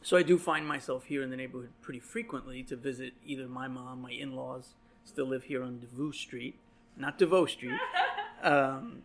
so 0.02 0.18
I 0.18 0.24
do 0.24 0.38
find 0.38 0.68
myself 0.68 1.06
here 1.06 1.22
in 1.22 1.30
the 1.30 1.38
neighborhood 1.38 1.70
pretty 1.82 2.00
frequently 2.00 2.64
to 2.64 2.76
visit 2.76 3.14
either 3.26 3.48
my 3.48 3.68
mom, 3.68 4.02
my 4.02 4.12
in-laws 4.12 4.74
still 5.06 5.26
live 5.26 5.44
here 5.44 5.64
on 5.64 5.80
DeVoe 5.80 6.12
Street, 6.12 6.56
not 6.98 7.18
DeVoe 7.18 7.46
Street, 7.46 7.80
um, 8.44 9.04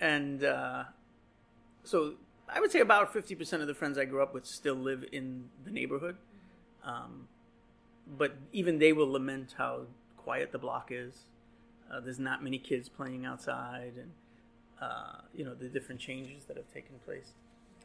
and 0.00 0.44
uh, 0.44 0.84
so 1.84 2.14
I 2.48 2.60
would 2.60 2.70
say 2.70 2.80
about 2.80 3.12
fifty 3.12 3.34
percent 3.34 3.62
of 3.62 3.68
the 3.68 3.74
friends 3.74 3.98
I 3.98 4.04
grew 4.04 4.22
up 4.22 4.34
with 4.34 4.46
still 4.46 4.74
live 4.74 5.04
in 5.12 5.44
the 5.64 5.70
neighborhood, 5.70 6.16
um, 6.84 7.28
but 8.18 8.36
even 8.52 8.78
they 8.78 8.92
will 8.92 9.10
lament 9.10 9.54
how 9.56 9.86
quiet 10.16 10.52
the 10.52 10.58
block 10.58 10.88
is. 10.90 11.24
Uh, 11.92 12.00
there's 12.00 12.18
not 12.18 12.42
many 12.42 12.58
kids 12.58 12.88
playing 12.88 13.24
outside, 13.26 13.92
and 13.96 14.10
uh, 14.80 15.20
you 15.34 15.44
know 15.44 15.54
the 15.54 15.68
different 15.68 16.00
changes 16.00 16.44
that 16.46 16.56
have 16.56 16.72
taken 16.72 16.96
place. 17.04 17.32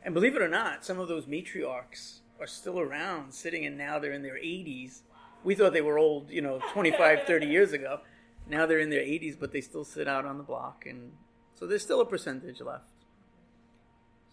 And 0.04 0.14
believe 0.14 0.36
it 0.36 0.42
or 0.42 0.48
not, 0.48 0.86
some 0.86 1.00
of 1.00 1.08
those 1.08 1.26
matriarchs 1.26 2.20
are 2.40 2.48
still 2.48 2.80
around, 2.80 3.34
sitting, 3.34 3.66
and 3.66 3.78
now 3.78 4.00
they're 4.00 4.14
in 4.14 4.24
their 4.24 4.38
80s. 4.38 5.02
We 5.44 5.56
thought 5.56 5.74
they 5.74 5.82
were 5.82 6.00
old, 6.00 6.30
you 6.30 6.42
know, 6.42 6.62
25, 6.72 7.24
30 7.24 7.46
years 7.56 7.74
ago. 7.74 8.00
Now 8.48 8.66
they're 8.66 8.80
in 8.80 8.90
their 8.90 9.02
80s, 9.02 9.38
but 9.38 9.52
they 9.52 9.62
still 9.62 9.84
sit 9.84 10.08
out 10.08 10.26
on 10.26 10.38
the 10.38 10.44
block, 10.44 10.86
and 10.88 11.12
so 11.54 11.68
there's 11.68 11.84
still 11.84 12.00
a 12.00 12.06
percentage 12.06 12.62
left. 12.62 12.90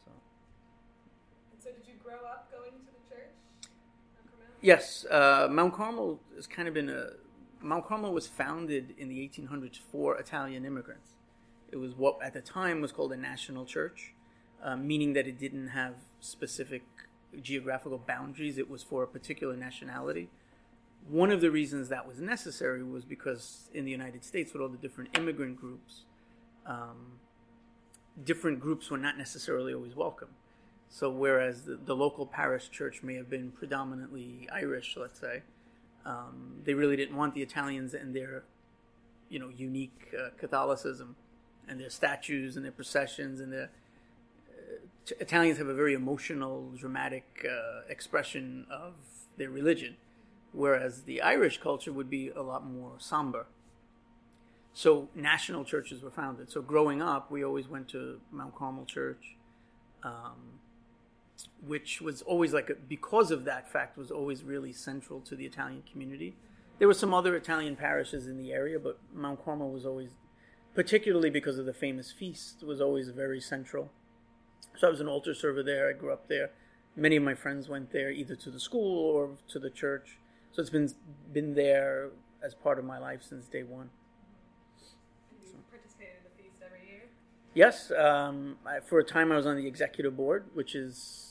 So. 0.04 0.12
So 1.58 1.70
did 1.72 1.86
you 1.86 1.94
grow 2.02 2.24
up 2.30 2.50
going 2.52 2.70
to 2.70 2.78
the 2.86 3.14
church? 3.14 3.34
Yes, 4.60 5.04
uh, 5.10 5.48
Mount 5.50 5.74
Carmel 5.74 6.20
has 6.34 6.46
kind 6.46 6.68
of 6.68 6.74
been 6.74 6.88
a. 6.88 7.10
Mount 7.60 7.86
Carmel 7.86 8.12
was 8.12 8.26
founded 8.26 8.94
in 8.98 9.08
the 9.08 9.16
1800s 9.16 9.78
for 9.90 10.16
Italian 10.18 10.64
immigrants. 10.64 11.10
It 11.72 11.76
was 11.76 11.94
what 11.94 12.18
at 12.22 12.32
the 12.32 12.40
time 12.40 12.80
was 12.80 12.92
called 12.92 13.12
a 13.12 13.16
national 13.16 13.64
church 13.64 14.14
uh, 14.62 14.76
meaning 14.76 15.12
that 15.14 15.26
it 15.26 15.38
didn't 15.38 15.68
have 15.68 15.94
specific 16.20 16.82
geographical 17.42 17.98
boundaries. 17.98 18.58
It 18.58 18.70
was 18.70 18.82
for 18.82 19.02
a 19.02 19.06
particular 19.06 19.56
nationality. 19.56 20.28
One 21.08 21.30
of 21.30 21.40
the 21.40 21.50
reasons 21.50 21.88
that 21.88 22.06
was 22.06 22.20
necessary 22.20 22.82
was 22.82 23.04
because 23.04 23.68
in 23.72 23.84
the 23.84 23.90
United 23.90 24.24
States, 24.24 24.52
with 24.52 24.62
all 24.62 24.68
the 24.68 24.78
different 24.78 25.16
immigrant 25.16 25.60
groups, 25.60 26.02
um, 26.66 27.20
different 28.24 28.58
groups 28.60 28.90
were 28.90 28.98
not 28.98 29.16
necessarily 29.16 29.72
always 29.72 29.94
welcome. 29.94 30.30
So, 30.88 31.10
whereas 31.10 31.62
the, 31.62 31.76
the, 31.76 31.96
local 31.96 32.26
parish 32.26 32.70
church 32.70 33.02
may 33.02 33.16
have 33.16 33.28
been 33.28 33.50
predominantly 33.50 34.48
Irish, 34.52 34.96
let's 34.96 35.20
say, 35.20 35.42
um, 36.04 36.62
they 36.64 36.74
really 36.74 36.96
didn't 36.96 37.16
want 37.16 37.34
the 37.34 37.42
Italians 37.42 37.92
and 37.92 38.14
their, 38.14 38.44
you 39.28 39.38
know, 39.38 39.48
unique 39.48 40.14
uh, 40.18 40.30
Catholicism 40.38 41.16
and 41.68 41.80
their 41.80 41.90
statues 41.90 42.56
and 42.56 42.64
their 42.64 42.72
processions 42.72 43.40
and 43.40 43.52
their 43.52 43.70
Italians 45.20 45.58
have 45.58 45.68
a 45.68 45.74
very 45.74 45.94
emotional, 45.94 46.72
dramatic 46.76 47.46
uh, 47.48 47.82
expression 47.88 48.66
of 48.70 48.94
their 49.36 49.50
religion, 49.50 49.96
whereas 50.52 51.02
the 51.02 51.22
Irish 51.22 51.60
culture 51.60 51.92
would 51.92 52.10
be 52.10 52.30
a 52.30 52.42
lot 52.42 52.66
more 52.66 52.92
somber. 52.98 53.46
So 54.72 55.08
national 55.14 55.64
churches 55.64 56.02
were 56.02 56.10
founded. 56.10 56.50
So 56.50 56.60
growing 56.60 57.00
up, 57.00 57.30
we 57.30 57.44
always 57.44 57.68
went 57.68 57.88
to 57.88 58.20
Mount 58.30 58.54
Carmel 58.54 58.84
Church, 58.84 59.36
um, 60.02 60.60
which 61.66 62.00
was 62.00 62.22
always 62.22 62.52
like 62.52 62.70
a, 62.70 62.74
because 62.74 63.30
of 63.30 63.44
that 63.44 63.70
fact 63.70 63.96
was 63.96 64.10
always 64.10 64.42
really 64.42 64.72
central 64.72 65.20
to 65.20 65.36
the 65.36 65.44
Italian 65.44 65.82
community. 65.90 66.36
There 66.78 66.88
were 66.88 66.94
some 66.94 67.14
other 67.14 67.34
Italian 67.34 67.76
parishes 67.76 68.26
in 68.26 68.36
the 68.36 68.52
area, 68.52 68.78
but 68.78 68.98
Mount 69.14 69.44
Carmel 69.44 69.70
was 69.70 69.86
always, 69.86 70.10
particularly 70.74 71.30
because 71.30 71.58
of 71.58 71.66
the 71.66 71.72
famous 71.72 72.12
feast, 72.12 72.62
was 72.62 72.80
always 72.80 73.08
very 73.08 73.40
central. 73.40 73.90
So 74.76 74.86
I 74.86 74.90
was 74.90 75.00
an 75.00 75.08
altar 75.08 75.34
server 75.34 75.62
there. 75.62 75.88
I 75.88 75.92
grew 75.92 76.12
up 76.12 76.28
there. 76.28 76.50
Many 76.96 77.16
of 77.16 77.22
my 77.22 77.34
friends 77.34 77.68
went 77.68 77.92
there 77.92 78.10
either 78.10 78.34
to 78.36 78.50
the 78.50 78.60
school 78.60 78.98
or 78.98 79.30
to 79.48 79.58
the 79.58 79.70
church. 79.70 80.18
So 80.52 80.60
it's 80.60 80.70
been 80.70 80.90
been 81.32 81.54
there 81.54 82.10
as 82.42 82.54
part 82.54 82.78
of 82.78 82.84
my 82.84 82.98
life 82.98 83.22
since 83.22 83.46
day 83.46 83.62
one. 83.62 83.90
you 85.42 85.50
so. 85.50 85.56
participated 85.70 86.14
in 86.18 86.24
the 86.24 86.42
feast 86.42 86.62
every 86.64 86.88
year? 86.88 87.02
Yes. 87.54 87.90
Um, 87.90 88.56
I, 88.64 88.80
for 88.80 88.98
a 88.98 89.04
time, 89.04 89.32
I 89.32 89.36
was 89.36 89.46
on 89.46 89.56
the 89.56 89.66
executive 89.66 90.16
board, 90.16 90.44
which 90.54 90.74
is 90.74 91.25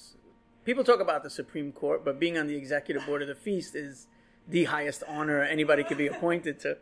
people 0.65 0.83
talk 0.83 0.99
about 0.99 1.23
the 1.23 1.29
Supreme 1.29 1.71
Court, 1.71 2.03
but 2.03 2.19
being 2.19 2.37
on 2.37 2.47
the 2.47 2.55
executive 2.55 3.05
board 3.05 3.21
of 3.21 3.27
the 3.27 3.35
feast 3.35 3.75
is 3.75 4.07
the 4.47 4.65
highest 4.65 5.03
honor 5.07 5.41
anybody 5.41 5.83
could 5.83 5.97
be 5.97 6.07
appointed 6.07 6.59
to. 6.61 6.77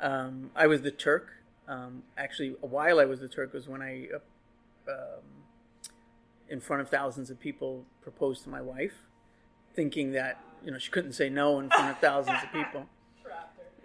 Um, 0.00 0.50
I 0.54 0.66
was 0.66 0.82
the 0.82 0.90
Turk. 0.90 1.28
Um, 1.66 2.02
actually, 2.16 2.56
while 2.60 3.00
I 3.00 3.04
was 3.04 3.20
the 3.20 3.28
Turk 3.28 3.52
was 3.52 3.68
when 3.68 3.82
I 3.82 4.08
uh, 4.14 4.92
um, 4.92 5.22
in 6.48 6.60
front 6.60 6.82
of 6.82 6.88
thousands 6.88 7.30
of 7.30 7.38
people 7.38 7.84
proposed 8.02 8.42
to 8.44 8.48
my 8.48 8.60
wife, 8.60 8.94
thinking 9.74 10.12
that 10.12 10.40
you 10.64 10.70
know 10.70 10.78
she 10.78 10.90
couldn't 10.90 11.12
say 11.12 11.28
no 11.28 11.60
in 11.60 11.68
front 11.68 11.90
of 11.90 11.98
thousands 11.98 12.42
of 12.42 12.52
people. 12.52 12.86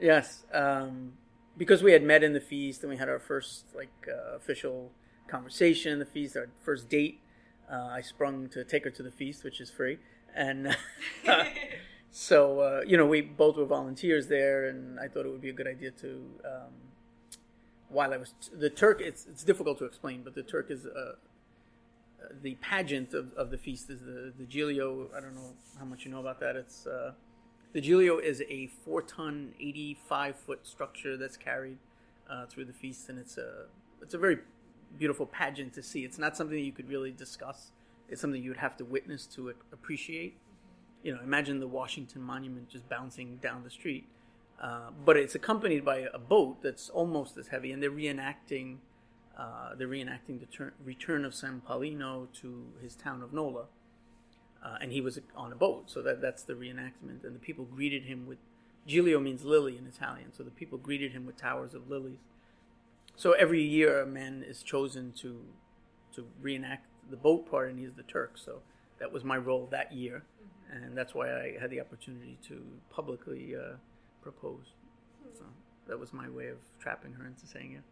Yes, 0.01 0.43
um, 0.51 1.13
because 1.55 1.81
we 1.81 1.93
had 1.93 2.03
met 2.03 2.23
in 2.23 2.33
the 2.33 2.41
feast 2.41 2.81
and 2.81 2.89
we 2.89 2.97
had 2.97 3.07
our 3.07 3.19
first 3.19 3.65
like 3.73 3.93
uh, 4.09 4.35
official 4.35 4.91
conversation 5.27 5.93
in 5.93 5.99
the 5.99 6.05
feast, 6.05 6.35
our 6.35 6.49
first 6.61 6.89
date. 6.89 7.21
Uh, 7.71 7.87
I 7.91 8.01
sprung 8.01 8.49
to 8.49 8.63
take 8.63 8.83
her 8.83 8.89
to 8.91 9.03
the 9.03 9.11
feast, 9.11 9.43
which 9.43 9.61
is 9.61 9.69
free, 9.69 9.97
and 10.35 10.75
so 12.11 12.59
uh, 12.59 12.81
you 12.85 12.97
know 12.97 13.05
we 13.05 13.21
both 13.21 13.57
were 13.57 13.65
volunteers 13.65 14.27
there, 14.27 14.67
and 14.67 14.99
I 14.99 15.07
thought 15.07 15.25
it 15.25 15.29
would 15.29 15.41
be 15.41 15.49
a 15.49 15.53
good 15.53 15.67
idea 15.67 15.91
to. 15.91 16.07
Um, 16.45 16.73
while 17.89 18.13
I 18.13 18.17
was 18.17 18.33
t- 18.41 18.49
the 18.55 18.69
Turk, 18.69 19.01
it's 19.01 19.25
it's 19.25 19.43
difficult 19.43 19.77
to 19.79 19.85
explain, 19.85 20.23
but 20.23 20.35
the 20.35 20.43
Turk 20.43 20.71
is 20.71 20.85
a, 20.85 21.15
the 22.41 22.55
pageant 22.55 23.13
of, 23.13 23.33
of 23.33 23.51
the 23.51 23.57
feast 23.57 23.89
is 23.89 24.01
the, 24.01 24.33
the 24.37 24.45
Giglio. 24.45 25.09
I 25.15 25.21
don't 25.21 25.35
know 25.35 25.53
how 25.79 25.85
much 25.85 26.05
you 26.05 26.11
know 26.11 26.19
about 26.19 26.39
that. 26.39 26.55
It's 26.55 26.87
uh, 26.87 27.11
the 27.73 27.81
Giglio 27.81 28.17
is 28.17 28.41
a 28.49 28.67
four 28.67 29.01
ton, 29.01 29.53
eighty 29.59 29.97
five 30.07 30.35
foot 30.35 30.65
structure 30.65 31.17
that's 31.17 31.37
carried 31.37 31.77
uh, 32.29 32.45
through 32.47 32.65
the 32.65 32.73
feast, 32.73 33.09
and 33.09 33.19
it's 33.19 33.37
a 33.37 33.65
it's 34.01 34.13
a 34.13 34.17
very 34.17 34.39
beautiful 34.97 35.25
pageant 35.25 35.73
to 35.73 35.83
see. 35.83 36.05
It's 36.05 36.17
not 36.17 36.37
something 36.37 36.55
that 36.55 36.63
you 36.63 36.71
could 36.71 36.89
really 36.89 37.11
discuss. 37.11 37.71
It's 38.09 38.21
something 38.21 38.41
you 38.41 38.49
would 38.49 38.59
have 38.59 38.77
to 38.77 38.85
witness 38.85 39.25
to 39.27 39.53
appreciate. 39.71 40.37
You 41.03 41.15
know, 41.15 41.21
imagine 41.21 41.59
the 41.59 41.67
Washington 41.67 42.21
Monument 42.21 42.69
just 42.69 42.87
bouncing 42.87 43.37
down 43.37 43.63
the 43.63 43.69
street. 43.69 44.07
Uh, 44.61 44.91
but 45.03 45.17
it's 45.17 45.35
accompanied 45.35 45.83
by 45.83 46.07
a 46.13 46.19
boat 46.19 46.61
that's 46.61 46.89
almost 46.89 47.37
as 47.37 47.47
heavy, 47.47 47.71
and 47.71 47.81
they're 47.83 47.91
reenacting 47.91 48.77
uh, 49.37 49.73
they're 49.75 49.87
reenacting 49.87 50.39
the 50.39 50.45
ter- 50.45 50.73
return 50.83 51.25
of 51.25 51.33
San 51.33 51.61
Paolino 51.67 52.27
to 52.33 52.65
his 52.81 52.95
town 52.95 53.21
of 53.21 53.33
Nola. 53.33 53.65
Uh, 54.63 54.77
and 54.79 54.91
he 54.91 55.01
was 55.01 55.19
on 55.35 55.51
a 55.51 55.55
boat, 55.55 55.89
so 55.89 56.01
that, 56.01 56.21
that's 56.21 56.43
the 56.43 56.53
reenactment. 56.53 57.23
And 57.23 57.35
the 57.35 57.39
people 57.39 57.65
greeted 57.65 58.03
him 58.03 58.25
with 58.27 58.37
Giglio 58.87 59.19
means 59.19 59.43
lily 59.43 59.77
in 59.77 59.87
Italian, 59.87 60.31
so 60.31 60.43
the 60.43 60.51
people 60.51 60.77
greeted 60.77 61.11
him 61.11 61.25
with 61.25 61.35
towers 61.35 61.73
of 61.73 61.89
lilies. 61.89 62.19
So 63.15 63.33
every 63.33 63.61
year 63.63 64.01
a 64.01 64.05
man 64.05 64.43
is 64.47 64.63
chosen 64.63 65.13
to 65.21 65.39
to 66.15 66.27
reenact 66.41 66.85
the 67.09 67.17
boat 67.17 67.49
part, 67.49 67.69
and 67.69 67.79
he's 67.79 67.93
the 67.93 68.03
Turk. 68.03 68.37
So 68.37 68.61
that 68.99 69.11
was 69.11 69.23
my 69.23 69.37
role 69.37 69.67
that 69.71 69.91
year, 69.91 70.23
mm-hmm. 70.23 70.83
and 70.83 70.97
that's 70.97 71.13
why 71.13 71.29
I 71.29 71.57
had 71.59 71.69
the 71.69 71.81
opportunity 71.81 72.37
to 72.47 72.61
publicly 72.89 73.55
uh, 73.55 73.77
propose. 74.21 74.73
Mm-hmm. 75.21 75.37
So 75.37 75.43
that 75.87 75.99
was 75.99 76.13
my 76.13 76.29
way 76.29 76.47
of 76.47 76.57
trapping 76.79 77.13
her 77.13 77.25
into 77.25 77.45
saying 77.47 77.73
it. 77.73 77.83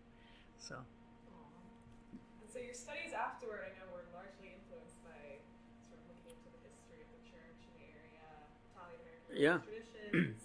So 0.60 0.76
And 0.78 2.50
so 2.52 2.60
your 2.60 2.74
studies 2.74 3.14
afterward, 3.18 3.66
I 3.66 3.74
know, 3.82 3.90
were 3.92 4.06
largely 4.14 4.54
influenced 4.54 5.02
by 5.02 5.42
sort 5.90 5.98
of 5.98 6.06
looking 6.14 6.38
into 6.38 6.50
the 6.54 6.70
history 6.70 7.02
of 7.02 7.10
the 7.10 7.22
church 7.26 7.60
in 7.66 7.74
the 7.82 7.90
area, 7.90 8.26
Italian 8.72 9.02
American 9.02 9.36
yeah. 9.42 9.58
traditions. 9.66 9.90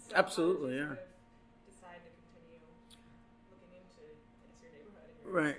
So 0.07 0.15
Absolutely, 0.15 0.79
yeah. 0.79 0.95
Sort 0.95 1.03
of 1.03 1.67
decide 1.67 1.99
to 1.99 2.11
continue 2.15 2.63
looking 3.51 3.75
into 3.75 4.03
your 4.63 4.71
neighborhood 4.71 5.03
and 5.03 5.16
your 5.16 5.16
right. 5.29 5.55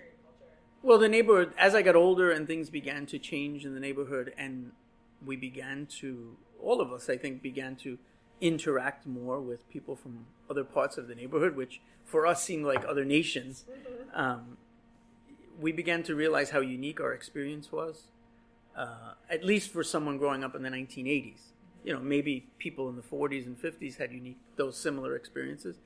Well, 0.82 0.98
the 0.98 1.08
neighborhood, 1.08 1.52
as 1.58 1.74
I 1.74 1.82
got 1.82 1.96
older 1.96 2.30
and 2.30 2.46
things 2.46 2.70
began 2.70 3.06
to 3.06 3.18
change 3.18 3.64
in 3.64 3.74
the 3.74 3.80
neighborhood, 3.80 4.32
and 4.38 4.72
we 5.24 5.36
began 5.36 5.86
to, 6.00 6.36
all 6.62 6.80
of 6.80 6.92
us, 6.92 7.10
I 7.10 7.16
think, 7.16 7.42
began 7.42 7.74
to 7.76 7.98
interact 8.40 9.06
more 9.06 9.40
with 9.40 9.68
people 9.68 9.96
from 9.96 10.26
other 10.48 10.64
parts 10.64 10.96
of 10.96 11.08
the 11.08 11.14
neighborhood, 11.14 11.56
which 11.56 11.80
for 12.04 12.26
us 12.26 12.42
seemed 12.42 12.64
like 12.64 12.84
other 12.86 13.04
nations. 13.04 13.64
Mm-hmm. 13.68 14.20
Um, 14.20 14.56
we 15.60 15.72
began 15.72 16.04
to 16.04 16.14
realize 16.14 16.50
how 16.50 16.60
unique 16.60 17.00
our 17.00 17.12
experience 17.12 17.72
was, 17.72 18.04
uh, 18.76 19.14
at 19.28 19.44
least 19.44 19.72
for 19.72 19.82
someone 19.82 20.16
growing 20.18 20.44
up 20.44 20.54
in 20.54 20.62
the 20.62 20.70
1980s. 20.70 21.40
you 21.84 21.92
know, 21.92 22.00
maybe 22.00 22.46
people 22.58 22.88
in 22.88 22.96
the 22.96 23.02
40s 23.02 23.46
and 23.46 23.60
50s 23.60 23.98
had 23.98 24.12
unique, 24.12 24.38
those 24.56 24.76
similar 24.76 25.16
experiences, 25.16 25.78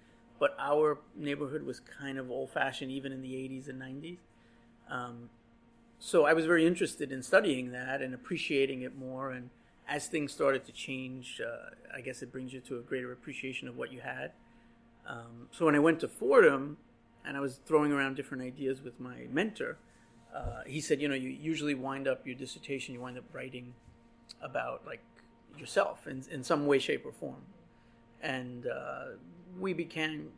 but 0.43 0.57
our 0.59 0.99
neighborhood 1.15 1.63
was 1.63 1.79
kind 1.79 2.19
of 2.19 2.29
old 2.29 2.51
fashioned 2.51 2.91
even 2.91 3.13
in 3.13 3.23
the 3.23 3.33
80s 3.35 3.69
and 3.69 3.81
90s. 3.81 4.19
Um, 4.91 5.31
so 6.01 6.25
I 6.25 6.33
was 6.33 6.47
very 6.47 6.67
interested 6.67 7.13
in 7.13 7.23
studying 7.23 7.71
that 7.71 8.03
and 8.03 8.13
appreciating 8.13 8.83
it 8.83 8.99
more. 8.99 9.31
And 9.31 9.51
as 9.89 10.09
things 10.09 10.33
started 10.33 10.65
to 10.65 10.73
change, 10.73 11.41
uh, 11.41 11.77
I 11.97 12.01
guess 12.01 12.23
it 12.23 12.33
brings 12.33 12.53
you 12.53 12.59
to 12.59 12.79
a 12.79 12.81
greater 12.81 13.13
appreciation 13.13 13.69
of 13.69 13.77
what 13.77 13.93
you 13.93 14.01
had. 14.01 14.33
Um, 15.07 15.47
so 15.53 15.65
when 15.65 15.77
I 15.77 15.79
went 15.79 16.01
to 16.01 16.09
Fordham 16.09 16.77
and 17.25 17.37
I 17.37 17.41
was 17.41 17.61
throwing 17.65 17.93
around 17.93 18.17
different 18.17 18.43
ideas 18.43 18.83
with 18.83 18.99
my 18.99 19.29
mentor, 19.31 19.77
uh, 20.35 20.63
he 20.67 20.81
said, 20.81 21.01
you 21.01 21.07
know, 21.07 21.15
you 21.15 21.29
usually 21.29 21.77
wind 21.77 22.09
up 22.09 22.27
your 22.27 22.35
dissertation, 22.35 22.95
you 22.97 23.01
wind 23.01 23.17
up 23.17 23.33
writing 23.33 23.75
about 24.43 24.85
like 24.85 25.05
yourself 25.57 26.09
in, 26.09 26.25
in 26.33 26.43
some 26.43 26.67
way, 26.67 26.81
shape, 26.81 27.07
or 27.07 27.13
form. 27.13 27.43
And 28.21 28.67
uh, 28.67 29.05
we 29.59 29.73
began, 29.73 30.29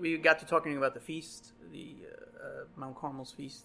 we 0.00 0.16
got 0.18 0.38
to 0.40 0.46
talking 0.46 0.76
about 0.76 0.94
the 0.94 1.00
feast, 1.00 1.52
the 1.72 1.94
uh, 2.04 2.44
uh, 2.44 2.64
Mount 2.76 2.96
Carmel's 2.96 3.32
feast, 3.32 3.64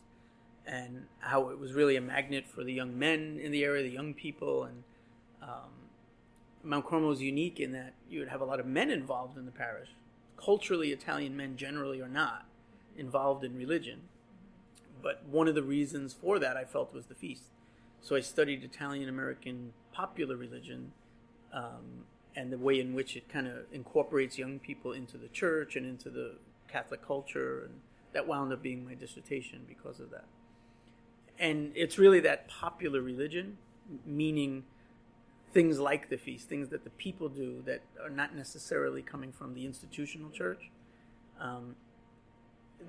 and 0.66 1.06
how 1.20 1.50
it 1.50 1.60
was 1.60 1.74
really 1.74 1.96
a 1.96 2.02
magnet 2.02 2.46
for 2.48 2.64
the 2.64 2.74
young 2.74 2.98
men 2.98 3.40
in 3.42 3.52
the 3.52 3.64
area, 3.64 3.84
the 3.84 3.90
young 3.90 4.14
people. 4.14 4.64
And 4.64 4.84
um, 5.42 5.72
Mount 6.64 6.88
Carmel 6.88 7.12
is 7.12 7.22
unique 7.22 7.60
in 7.60 7.72
that 7.74 7.94
you 8.10 8.20
would 8.20 8.30
have 8.30 8.42
a 8.42 8.46
lot 8.46 8.60
of 8.60 8.66
men 8.66 8.90
involved 8.90 9.38
in 9.38 9.46
the 9.46 9.52
parish. 9.52 9.90
Culturally, 10.38 10.92
Italian 10.92 11.36
men 11.36 11.58
generally 11.58 12.02
are 12.02 12.10
not 12.10 12.46
involved 12.98 13.44
in 13.44 13.58
religion. 13.58 14.02
But 15.02 15.24
one 15.30 15.50
of 15.50 15.56
the 15.56 15.64
reasons 15.64 16.14
for 16.14 16.40
that 16.40 16.56
I 16.56 16.64
felt 16.64 16.94
was 16.94 17.08
the 17.08 17.16
feast. 17.16 17.44
So 18.02 18.16
I 18.16 18.22
studied 18.22 18.64
Italian 18.64 19.10
American 19.10 19.74
popular 19.92 20.36
religion 20.36 20.92
um, 21.54 22.06
and 22.36 22.52
the 22.52 22.58
way 22.58 22.80
in 22.80 22.94
which 22.94 23.16
it 23.16 23.30
kind 23.30 23.48
of 23.48 23.66
incorporates 23.72 24.38
young 24.38 24.60
people 24.60 24.92
into 24.92 25.18
the 25.18 25.28
church 25.28 25.76
and 25.76 25.86
into 25.86 26.10
the 26.10 26.36
Catholic 26.68 27.06
culture. 27.06 27.64
And 27.66 27.82
that 28.14 28.28
wound 28.28 28.52
up 28.54 28.62
being 28.62 28.86
my 28.86 28.96
dissertation 28.96 29.62
because 29.68 30.00
of 30.00 30.10
that. 30.12 30.26
And 31.40 31.72
it's 31.76 31.98
really 31.98 32.20
that 32.22 32.48
popular 32.48 33.02
religion, 33.02 33.58
meaning 34.06 34.64
things 35.52 35.80
like 35.80 36.10
the 36.10 36.18
feast, 36.18 36.48
things 36.48 36.70
that 36.70 36.84
the 36.84 36.90
people 36.92 37.30
do 37.30 37.62
that 37.66 37.82
are 38.02 38.10
not 38.10 38.36
necessarily 38.36 39.02
coming 39.02 39.32
from 39.32 39.54
the 39.54 39.66
institutional 39.66 40.30
church. 40.30 40.72
Um, 41.40 41.76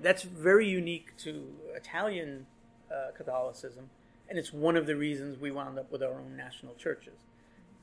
that's 0.01 0.23
very 0.23 0.67
unique 0.67 1.15
to 1.17 1.53
Italian 1.75 2.47
uh, 2.91 3.11
Catholicism 3.15 3.89
and 4.29 4.39
it's 4.39 4.51
one 4.51 4.75
of 4.75 4.87
the 4.87 4.95
reasons 4.95 5.39
we 5.39 5.51
wound 5.51 5.77
up 5.77 5.91
with 5.91 6.01
our 6.01 6.13
own 6.13 6.35
national 6.35 6.75
churches. 6.75 7.13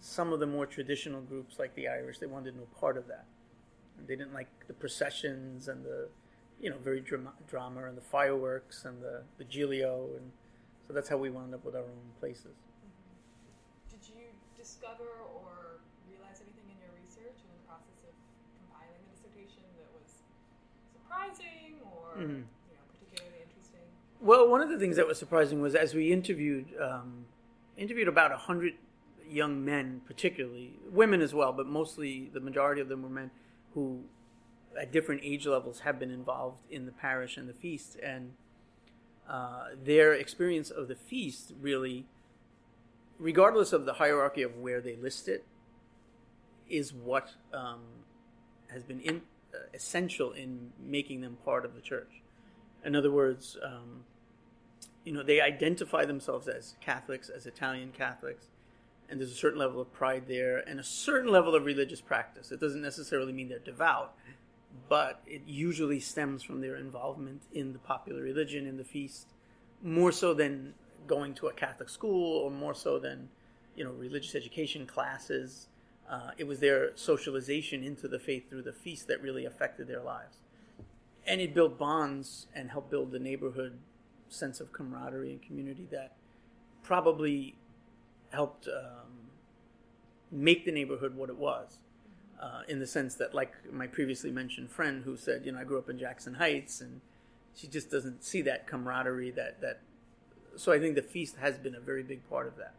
Some 0.03 0.33
of 0.33 0.41
the 0.41 0.47
more 0.47 0.67
traditional 0.67 1.21
groups, 1.21 1.59
like 1.59 1.75
the 1.75 1.87
Irish, 1.87 2.19
they 2.19 2.27
wanted 2.27 2.57
no 2.57 2.67
part 2.79 2.97
of 2.97 3.07
that. 3.07 3.25
They 4.07 4.17
didn't 4.17 4.35
like 4.35 4.49
the 4.67 4.75
processions 4.75 5.69
and 5.69 5.85
the, 5.85 6.09
you 6.61 6.71
know, 6.71 6.77
very 6.83 7.01
drama, 7.01 7.33
drama 7.49 7.87
and 7.87 7.97
the 7.97 8.03
fireworks 8.03 8.85
and 8.85 9.01
the, 9.01 9.23
the 9.39 9.45
Giglio, 9.45 10.11
and 10.17 10.33
so 10.89 10.93
that's 10.93 11.09
how 11.09 11.17
we 11.17 11.31
wound 11.31 11.55
up 11.55 11.65
with 11.65 11.77
our 11.77 11.83
own 11.83 12.11
places. 12.19 12.59
Mm-hmm. 12.83 13.95
Did 13.95 14.09
you 14.11 14.27
discover 14.59 15.07
or 15.23 15.79
realize 16.11 16.43
anything 16.43 16.67
in 16.67 16.83
your 16.83 16.91
research 16.99 17.39
in 17.39 17.49
the 17.55 17.63
process 17.63 18.03
of 18.03 18.15
compiling 18.59 19.07
the 19.07 19.15
dissertation 19.15 19.63
that 19.79 19.87
was 19.95 20.11
surprising 20.99 21.79
or? 21.87 22.19
Mm-hmm 22.19 22.43
well, 24.23 24.49
one 24.49 24.61
of 24.61 24.69
the 24.69 24.79
things 24.79 24.97
that 24.97 25.07
was 25.07 25.19
surprising 25.19 25.61
was 25.61 25.75
as 25.75 25.95
we 25.95 26.13
interviewed 26.13 26.67
um, 26.81 27.27
interviewed 27.77 28.09
about 28.09 28.31
a 28.31 28.37
hundred 28.37 28.75
young 29.29 29.65
men, 29.65 30.01
particularly 30.07 30.75
women 30.91 31.21
as 31.21 31.35
well, 31.35 31.53
but 31.53 31.67
mostly 31.67 32.31
the 32.33 32.41
majority 32.41 32.81
of 32.81 32.89
them 32.89 33.03
were 33.03 33.09
men 33.09 33.31
who, 33.75 34.05
at 34.81 34.93
different 34.93 35.21
age 35.25 35.47
levels, 35.47 35.81
have 35.81 35.99
been 35.99 36.11
involved 36.11 36.61
in 36.71 36.87
the 36.87 36.93
parish 36.93 37.37
and 37.37 37.49
the 37.49 37.55
feast, 37.55 37.97
and 38.03 38.33
uh, 39.29 39.69
their 39.83 40.13
experience 40.13 40.71
of 40.71 40.89
the 40.89 40.95
feast 40.95 41.53
really, 41.61 42.07
regardless 43.19 43.73
of 43.73 43.87
the 43.87 43.95
hierarchy 43.95 44.43
of 44.43 44.57
where 44.57 44.81
they 44.81 44.97
list 44.97 45.29
it, 45.29 45.45
is 46.69 46.93
what 46.93 47.35
um, 47.53 47.81
has 48.69 48.83
been 48.83 49.01
in, 49.01 49.23
uh, 49.55 49.59
essential 49.75 50.33
in 50.33 50.73
making 50.79 51.21
them 51.21 51.37
part 51.45 51.65
of 51.65 51.75
the 51.75 51.81
church. 51.81 52.23
In 52.85 52.97
other 52.97 53.11
words, 53.11 53.57
um, 53.63 54.05
you 55.05 55.13
know, 55.13 55.23
they 55.23 55.41
identify 55.41 56.05
themselves 56.05 56.49
as 56.49 56.75
Catholics, 56.81 57.29
as 57.29 57.47
Italian 57.47 57.93
Catholics, 57.93 58.47
and 59.13 59.21
there's 59.21 59.31
a 59.31 59.37
certain 59.37 59.59
level 59.59 59.79
of 59.79 59.93
pride 59.93 60.25
there 60.27 60.67
and 60.67 60.81
a 60.81 60.83
certain 60.83 61.31
level 61.31 61.55
of 61.55 61.67
religious 61.67 62.01
practice. 62.01 62.51
It 62.51 62.61
doesn't 62.61 62.81
necessarily 62.81 63.31
mean 63.31 63.51
they're 63.51 63.59
devout, 63.59 64.15
but 64.89 65.21
it 65.27 65.43
usually 65.47 66.01
stems 66.01 66.43
from 66.43 66.63
their 66.63 66.77
involvement 66.77 67.43
in 67.53 67.75
the 67.75 67.79
popular 67.79 68.23
religion, 68.23 68.67
in 68.67 68.79
the 68.79 68.85
feast, 68.85 69.27
more 69.83 70.13
so 70.13 70.33
than 70.33 70.73
going 71.07 71.35
to 71.35 71.49
a 71.49 71.53
Catholic 71.53 71.91
school 71.91 72.39
or 72.39 72.51
more 72.51 72.75
so 72.75 72.99
than, 72.99 73.29
you 73.77 73.85
know, 73.85 73.91
religious 73.91 74.35
education 74.35 74.87
classes. 74.87 75.69
Uh, 76.11 76.31
it 76.39 76.47
was 76.47 76.61
their 76.61 76.97
socialization 76.97 77.85
into 77.85 78.09
the 78.09 78.19
faith 78.19 78.49
through 78.49 78.63
the 78.63 78.73
feast 78.73 79.09
that 79.09 79.21
really 79.21 79.45
affected 79.45 79.87
their 79.89 80.03
lives. 80.03 80.39
And 81.27 81.39
it 81.39 81.53
built 81.53 81.79
bonds 81.79 82.47
and 82.55 82.71
helped 82.71 82.91
build 82.91 83.13
the 83.13 83.19
neighborhood 83.19 83.79
sense 84.31 84.59
of 84.59 84.73
camaraderie 84.73 85.33
and 85.33 85.43
community 85.43 85.87
that 85.91 86.17
probably 86.83 87.57
helped 88.33 88.69
um, 88.69 89.31
make 90.31 90.65
the 90.65 90.73
neighborhood 90.73 91.17
what 91.17 91.29
it 91.29 91.37
was. 91.37 91.79
Uh, 92.41 92.63
in 92.67 92.81
the 92.81 92.87
sense 92.89 93.15
that, 93.15 93.33
like 93.35 93.53
my 93.73 93.87
previously 93.87 94.33
mentioned 94.33 94.69
friend 94.69 95.05
who 95.05 95.17
said, 95.17 95.47
you 95.47 95.53
know, 95.53 95.61
I 95.61 95.65
grew 95.65 95.79
up 95.79 95.89
in 95.89 95.97
Jackson 95.97 96.35
Heights, 96.35 96.81
and 96.81 97.01
she 97.55 97.69
just 97.69 97.89
doesn't 97.89 98.25
see 98.25 98.43
that 98.43 98.67
camaraderie. 98.67 99.31
That 99.31 99.61
that. 99.61 99.81
So 100.57 100.73
I 100.73 100.81
think 100.81 100.97
the 100.97 101.03
feast 101.03 101.37
has 101.37 101.57
been 101.57 101.77
a 101.77 101.81
very 101.81 102.03
big 102.03 102.29
part 102.29 102.49
of 102.49 102.57
that. 102.57 102.75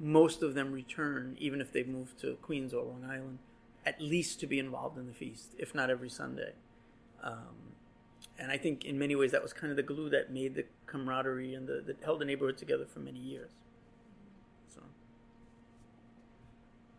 Most 0.00 0.42
of 0.42 0.54
them 0.54 0.72
return, 0.72 1.36
even 1.38 1.60
if 1.60 1.72
they've 1.72 1.86
moved 1.86 2.20
to 2.20 2.34
Queens 2.42 2.74
or 2.74 2.82
Long 2.82 3.04
Island, 3.04 3.38
at 3.86 4.00
least 4.00 4.40
to 4.40 4.46
be 4.48 4.58
involved 4.58 4.98
in 4.98 5.06
the 5.06 5.14
feast, 5.14 5.54
if 5.58 5.74
not 5.74 5.88
every 5.88 6.10
Sunday. 6.10 6.52
Um, 7.22 7.76
and 8.38 8.50
I 8.50 8.58
think 8.58 8.84
in 8.84 8.98
many 8.98 9.14
ways 9.14 9.32
that 9.32 9.42
was 9.42 9.52
kind 9.52 9.70
of 9.70 9.76
the 9.76 9.82
glue 9.82 10.10
that 10.10 10.32
made 10.32 10.54
the 10.54 10.64
camaraderie 10.86 11.54
and 11.54 11.66
the, 11.66 11.82
that 11.86 12.02
held 12.02 12.20
the 12.20 12.24
neighborhood 12.24 12.58
together 12.58 12.84
for 12.84 12.98
many 12.98 13.18
years. 13.18 13.50
So, 14.74 14.82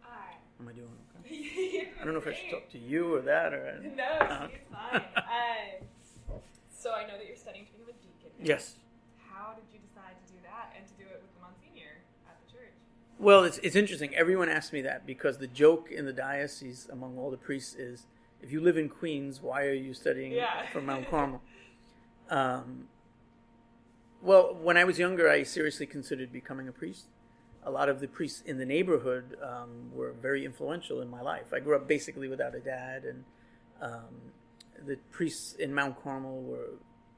Hi. 0.02 0.38
Am 0.60 0.67
I 0.67 0.72
doing 0.74 0.89
okay? 1.26 1.89
I 2.00 2.06
don't 2.06 2.13
know 2.13 2.20
if 2.20 2.28
I 2.28 2.34
should 2.34 2.50
talk 2.52 2.70
to 2.72 2.78
you 2.78 3.15
or 3.15 3.22
that 3.22 3.54
or. 3.54 3.82
No, 3.96 4.04
uh, 4.04 4.48
it's 4.52 4.63
fine. 4.72 5.02
uh, 5.15 6.34
so 6.78 6.93
I 6.93 7.04
know 7.04 7.17
that 7.17 7.28
you're 7.28 7.36
studying 7.36 7.65
to 7.65 7.72
become 7.74 7.89
a 7.89 7.93
deacon. 7.93 8.32
Yes. 8.41 8.76
How 9.17 9.54
did 9.54 9.65
you 9.74 9.80
decide 9.88 10.15
to 10.26 10.34
do 10.34 10.39
that 10.43 10.74
and 10.78 10.86
to 10.88 10.93
do 10.93 11.04
it 11.04 11.22
with 11.22 11.34
the 11.34 11.41
Monsignor 11.41 12.02
at 12.28 12.38
the 12.46 12.52
church? 12.52 12.74
Well, 13.20 13.43
it's 13.43 13.58
it's 13.60 13.76
interesting. 13.76 14.15
Everyone 14.15 14.50
asks 14.50 14.72
me 14.72 14.82
that 14.82 15.06
because 15.06 15.38
the 15.38 15.48
joke 15.48 15.91
in 15.91 16.06
the 16.06 16.13
diocese 16.13 16.88
among 16.91 17.17
all 17.17 17.32
the 17.32 17.38
priests 17.38 17.76
is 17.76 18.06
if 18.41 18.52
you 18.52 18.62
live 18.62 18.78
in 18.78 18.89
Queens, 18.89 19.41
why 19.41 19.63
are 19.65 19.74
you 19.74 19.93
studying 19.93 20.32
yeah. 20.32 20.67
for 20.72 20.82
Mount 20.82 21.10
Carmel? 21.10 21.41
Um, 22.30 22.88
well, 24.22 24.58
when 24.62 24.78
I 24.78 24.84
was 24.84 25.00
younger, 25.00 25.30
I 25.30 25.43
seriously 25.43 25.86
considered 25.86 26.32
becoming 26.32 26.67
a 26.67 26.72
priest. 26.72 27.06
A 27.67 27.71
lot 27.80 27.89
of 27.89 27.99
the 27.99 28.08
priests 28.08 28.41
in 28.45 28.58
the 28.58 28.65
neighborhood 28.65 29.38
um, 29.43 29.91
were 29.93 30.13
very 30.13 30.45
influential 30.45 31.01
in 31.01 31.10
my 31.10 31.21
life. 31.21 31.47
I 31.53 31.60
grew 31.60 31.75
up 31.75 31.86
basically 31.86 32.30
without 32.30 32.56
a 32.56 32.62
dad, 32.62 33.03
and 33.03 33.25
um, 33.82 34.32
the 34.86 34.95
priests 35.12 35.53
in 35.53 35.73
Mount 35.73 36.01
Carmel 36.01 36.41
were, 36.41 36.69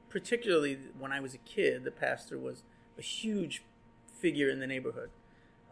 particularly 0.08 0.76
when 0.98 1.12
I 1.12 1.20
was 1.20 1.34
a 1.34 1.38
kid, 1.38 1.84
the 1.84 1.92
pastor 1.92 2.36
was 2.36 2.64
a 2.98 3.02
huge 3.02 3.62
figure 4.20 4.50
in 4.50 4.58
the 4.58 4.66
neighborhood. 4.66 5.10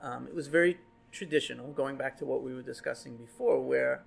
Um, 0.00 0.28
it 0.28 0.34
was 0.34 0.46
very 0.46 0.78
traditional, 1.10 1.72
going 1.72 1.96
back 1.96 2.16
to 2.18 2.24
what 2.24 2.42
we 2.42 2.54
were 2.54 2.62
discussing 2.62 3.16
before, 3.16 3.60
where 3.60 4.04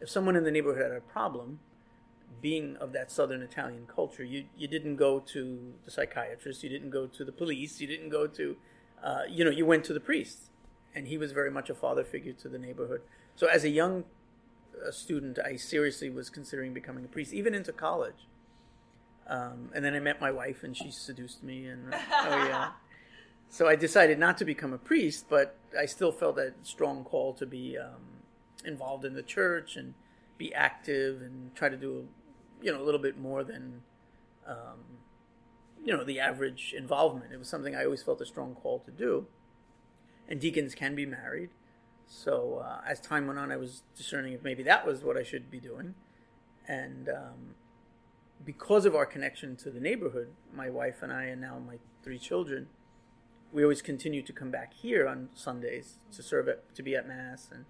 if 0.00 0.10
someone 0.10 0.34
in 0.34 0.42
the 0.42 0.50
neighborhood 0.50 0.82
had 0.82 0.92
a 0.92 1.00
problem, 1.00 1.60
being 2.40 2.76
of 2.78 2.92
that 2.92 3.12
southern 3.12 3.40
Italian 3.40 3.86
culture, 3.86 4.24
you, 4.24 4.46
you 4.56 4.66
didn't 4.66 4.96
go 4.96 5.20
to 5.20 5.74
the 5.84 5.92
psychiatrist, 5.92 6.64
you 6.64 6.68
didn't 6.68 6.90
go 6.90 7.06
to 7.06 7.24
the 7.24 7.30
police, 7.30 7.80
you 7.80 7.86
didn't 7.86 8.08
go 8.08 8.26
to, 8.26 8.56
uh, 9.02 9.22
you 9.28 9.44
know, 9.44 9.50
you 9.50 9.66
went 9.66 9.84
to 9.84 9.92
the 9.92 10.00
priest. 10.00 10.50
And 10.94 11.08
he 11.08 11.16
was 11.16 11.32
very 11.32 11.50
much 11.50 11.70
a 11.70 11.74
father 11.74 12.04
figure 12.04 12.34
to 12.34 12.48
the 12.48 12.58
neighborhood. 12.58 13.00
So 13.34 13.46
as 13.46 13.64
a 13.64 13.70
young 13.70 14.04
uh, 14.86 14.90
student, 14.90 15.38
I 15.38 15.56
seriously 15.56 16.10
was 16.10 16.28
considering 16.28 16.74
becoming 16.74 17.04
a 17.04 17.08
priest, 17.08 17.32
even 17.32 17.54
into 17.54 17.72
college. 17.72 18.26
Um, 19.26 19.70
and 19.74 19.82
then 19.82 19.94
I 19.94 20.00
met 20.00 20.20
my 20.20 20.30
wife, 20.30 20.62
and 20.62 20.76
she 20.76 20.90
seduced 20.90 21.42
me, 21.42 21.66
and 21.66 21.94
oh 21.94 22.46
yeah. 22.46 22.72
So 23.48 23.68
I 23.68 23.76
decided 23.76 24.18
not 24.18 24.38
to 24.38 24.46
become 24.46 24.72
a 24.72 24.78
priest, 24.78 25.26
but 25.28 25.58
I 25.78 25.84
still 25.84 26.10
felt 26.10 26.36
that 26.36 26.54
strong 26.62 27.04
call 27.04 27.34
to 27.34 27.44
be 27.44 27.76
um, 27.76 28.00
involved 28.64 29.04
in 29.04 29.12
the 29.12 29.22
church 29.22 29.76
and 29.76 29.92
be 30.38 30.54
active 30.54 31.20
and 31.20 31.54
try 31.54 31.68
to 31.68 31.76
do, 31.76 32.08
you 32.62 32.72
know, 32.72 32.80
a 32.80 32.84
little 32.84 33.00
bit 33.00 33.18
more 33.18 33.44
than, 33.44 33.82
um, 34.46 34.80
you 35.84 35.96
know, 35.96 36.04
the 36.04 36.20
average 36.20 36.74
involvement. 36.76 37.32
It 37.32 37.38
was 37.38 37.48
something 37.48 37.74
I 37.74 37.84
always 37.84 38.02
felt 38.02 38.20
a 38.20 38.26
strong 38.26 38.54
call 38.54 38.78
to 38.80 38.90
do. 38.90 39.26
And 40.28 40.40
deacons 40.40 40.74
can 40.74 40.94
be 40.94 41.04
married, 41.04 41.50
So 42.06 42.62
uh, 42.64 42.80
as 42.86 43.00
time 43.00 43.26
went 43.26 43.38
on, 43.38 43.50
I 43.50 43.56
was 43.56 43.82
discerning 43.96 44.34
if 44.34 44.42
maybe 44.42 44.62
that 44.64 44.86
was 44.86 45.02
what 45.02 45.16
I 45.16 45.22
should 45.22 45.50
be 45.50 45.58
doing, 45.58 45.94
and 46.68 47.08
um, 47.08 47.54
because 48.44 48.84
of 48.84 48.94
our 48.94 49.06
connection 49.06 49.56
to 49.56 49.70
the 49.70 49.80
neighborhood, 49.80 50.28
my 50.54 50.68
wife 50.68 51.02
and 51.02 51.10
I, 51.10 51.24
and 51.24 51.40
now 51.40 51.58
my 51.58 51.78
three 52.02 52.18
children, 52.18 52.68
we 53.50 53.62
always 53.62 53.80
continue 53.80 54.22
to 54.22 54.32
come 54.32 54.50
back 54.50 54.74
here 54.74 55.08
on 55.08 55.30
Sundays 55.34 55.98
to 56.12 56.22
serve 56.22 56.48
at, 56.48 56.74
to 56.74 56.82
be 56.82 56.94
at 56.94 57.08
mass, 57.08 57.48
and 57.50 57.64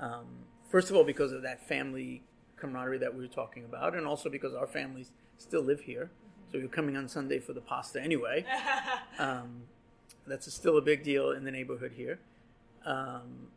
um, 0.00 0.26
first 0.70 0.88
of 0.88 0.96
all 0.96 1.04
because 1.04 1.32
of 1.32 1.42
that 1.42 1.66
family 1.66 2.22
camaraderie 2.56 2.98
that 2.98 3.14
we 3.14 3.20
were 3.20 3.26
talking 3.26 3.64
about, 3.64 3.96
and 3.96 4.06
also 4.06 4.30
because 4.30 4.54
our 4.54 4.68
families 4.68 5.10
still 5.38 5.62
live 5.62 5.80
here, 5.80 6.12
so 6.52 6.58
you're 6.58 6.68
coming 6.68 6.96
on 6.96 7.08
Sunday 7.08 7.38
for 7.38 7.54
the 7.54 7.60
pasta 7.60 8.00
anyway. 8.00 8.44
Um, 9.18 9.64
that's 10.26 10.46
a, 10.46 10.50
still 10.50 10.78
a 10.78 10.80
big 10.80 11.04
deal 11.04 11.32
in 11.32 11.44
the 11.44 11.50
neighborhood 11.50 11.92
here. 11.94 12.18
Um, 12.84 13.48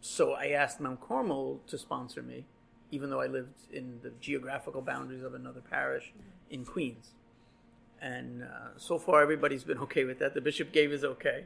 so 0.00 0.32
I 0.32 0.48
asked 0.48 0.80
Mount 0.80 1.00
Carmel 1.00 1.60
to 1.66 1.76
sponsor 1.76 2.22
me, 2.22 2.44
even 2.90 3.10
though 3.10 3.20
I 3.20 3.26
lived 3.26 3.72
in 3.72 3.98
the 4.02 4.12
geographical 4.20 4.80
boundaries 4.80 5.22
of 5.22 5.34
another 5.34 5.60
parish 5.60 6.12
in 6.50 6.64
Queens. 6.64 7.10
And 8.00 8.44
uh, 8.44 8.78
so 8.78 8.98
far, 8.98 9.22
everybody's 9.22 9.64
been 9.64 9.78
okay 9.86 10.04
with 10.04 10.18
that. 10.20 10.34
The 10.34 10.40
bishop 10.40 10.72
gave 10.72 10.90
his 10.92 11.04
okay. 11.04 11.44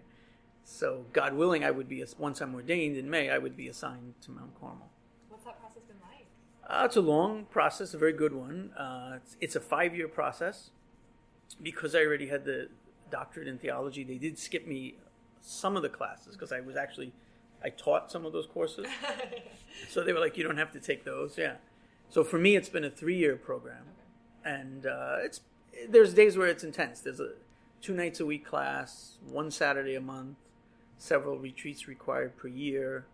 So, 0.64 1.04
God 1.12 1.34
willing, 1.34 1.64
I 1.64 1.70
would 1.70 1.88
be 1.88 2.04
once 2.18 2.40
I'm 2.40 2.54
ordained 2.54 2.96
in 2.96 3.10
May, 3.10 3.30
I 3.30 3.38
would 3.38 3.56
be 3.56 3.68
assigned 3.68 4.14
to 4.22 4.30
Mount 4.30 4.58
Carmel. 4.58 4.88
What's 5.28 5.44
that 5.44 5.60
process 5.60 5.82
been 5.82 5.96
like? 6.00 6.26
Uh, 6.68 6.82
it's 6.84 6.96
a 6.96 7.00
long 7.00 7.44
process, 7.46 7.92
a 7.94 7.98
very 7.98 8.12
good 8.12 8.32
one. 8.32 8.70
Uh, 8.76 9.14
it's, 9.16 9.36
it's, 9.40 9.56
a 9.56 9.60
five-year 9.60 10.08
process. 10.08 10.70
Because 11.62 11.94
I 11.94 11.98
already 12.00 12.28
had 12.28 12.44
the 12.44 12.68
doctorate 13.10 13.46
in 13.46 13.58
theology, 13.58 14.02
they 14.02 14.16
did 14.16 14.38
skip 14.38 14.66
me 14.66 14.96
some 15.40 15.76
of 15.76 15.82
the 15.82 15.88
classes 15.90 16.34
because 16.34 16.52
I 16.52 16.60
was 16.60 16.74
actually 16.74 17.12
I 17.64 17.70
taught 17.70 18.12
some 18.12 18.26
of 18.26 18.32
those 18.32 18.46
courses. 18.46 18.86
so 19.88 20.04
they 20.04 20.12
were 20.12 20.20
like, 20.20 20.36
you 20.36 20.44
don't 20.44 20.58
have 20.58 20.72
to 20.72 20.80
take 20.80 21.04
those. 21.04 21.36
Yeah. 21.38 21.54
So 22.10 22.22
for 22.22 22.38
me, 22.38 22.56
it's 22.56 22.68
been 22.68 22.84
a 22.84 22.90
three-year 22.90 23.36
program, 23.36 23.82
okay. 24.40 24.54
and 24.54 24.86
uh, 24.86 25.16
it's 25.20 25.40
there's 25.88 26.14
days 26.14 26.36
where 26.36 26.46
it's 26.46 26.62
intense. 26.62 27.00
There's 27.00 27.20
a 27.20 27.30
two 27.80 27.94
nights 27.94 28.20
a 28.20 28.26
week 28.26 28.46
class, 28.46 29.18
one 29.26 29.50
Saturday 29.50 29.94
a 29.94 30.00
month, 30.00 30.36
several 30.98 31.38
retreats 31.38 31.88
required 31.88 32.36
per 32.36 32.48
year. 32.48 33.06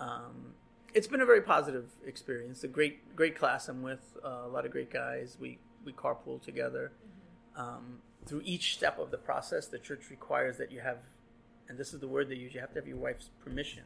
Um, 0.00 0.54
it's 0.94 1.06
been 1.06 1.20
a 1.20 1.26
very 1.26 1.42
positive 1.42 1.86
experience. 2.06 2.64
A 2.64 2.68
great 2.68 3.16
great 3.16 3.36
class 3.36 3.68
I'm 3.68 3.82
with, 3.82 4.16
uh, 4.24 4.42
a 4.44 4.48
lot 4.48 4.64
of 4.64 4.72
great 4.72 4.90
guys. 4.90 5.36
We 5.40 5.58
we 5.84 5.92
carpool 5.92 6.42
together. 6.42 6.92
Mm-hmm. 7.56 7.60
Um, 7.60 7.98
through 8.24 8.42
each 8.44 8.74
step 8.74 8.98
of 8.98 9.10
the 9.10 9.18
process, 9.18 9.66
the 9.66 9.78
church 9.78 10.10
requires 10.10 10.56
that 10.58 10.70
you 10.70 10.80
have, 10.80 10.98
and 11.68 11.76
this 11.76 11.92
is 11.92 12.00
the 12.00 12.08
word 12.08 12.28
they 12.28 12.36
use, 12.36 12.54
you 12.54 12.60
have 12.60 12.72
to 12.72 12.78
have 12.78 12.86
your 12.86 12.96
wife's 12.96 13.30
permission. 13.44 13.82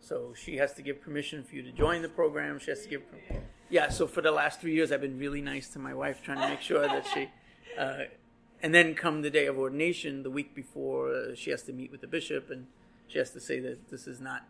So 0.00 0.34
she 0.34 0.56
has 0.56 0.72
to 0.74 0.82
give 0.82 1.00
permission 1.00 1.42
for 1.42 1.54
you 1.54 1.62
to 1.62 1.72
join 1.72 2.02
the 2.02 2.08
program. 2.08 2.58
She 2.58 2.70
has 2.70 2.82
to 2.82 2.88
give, 2.88 3.02
yeah. 3.68 3.88
So 3.88 4.06
for 4.06 4.20
the 4.20 4.30
last 4.30 4.60
three 4.60 4.74
years, 4.74 4.92
I've 4.92 5.00
been 5.00 5.18
really 5.18 5.42
nice 5.42 5.68
to 5.70 5.78
my 5.78 5.94
wife, 5.94 6.22
trying 6.22 6.40
to 6.40 6.48
make 6.48 6.60
sure 6.60 6.86
that 6.86 7.06
she, 7.06 7.28
uh, 7.78 8.04
and 8.62 8.74
then 8.74 8.94
come 8.94 9.22
the 9.22 9.30
day 9.30 9.46
of 9.46 9.58
ordination, 9.58 10.22
the 10.22 10.30
week 10.30 10.54
before, 10.54 11.12
uh, 11.12 11.34
she 11.34 11.50
has 11.50 11.62
to 11.64 11.72
meet 11.72 11.90
with 11.90 12.00
the 12.00 12.06
bishop, 12.06 12.50
and 12.50 12.66
she 13.08 13.18
has 13.18 13.30
to 13.30 13.40
say 13.40 13.60
that 13.60 13.88
this 13.90 14.06
is 14.06 14.20
not 14.20 14.46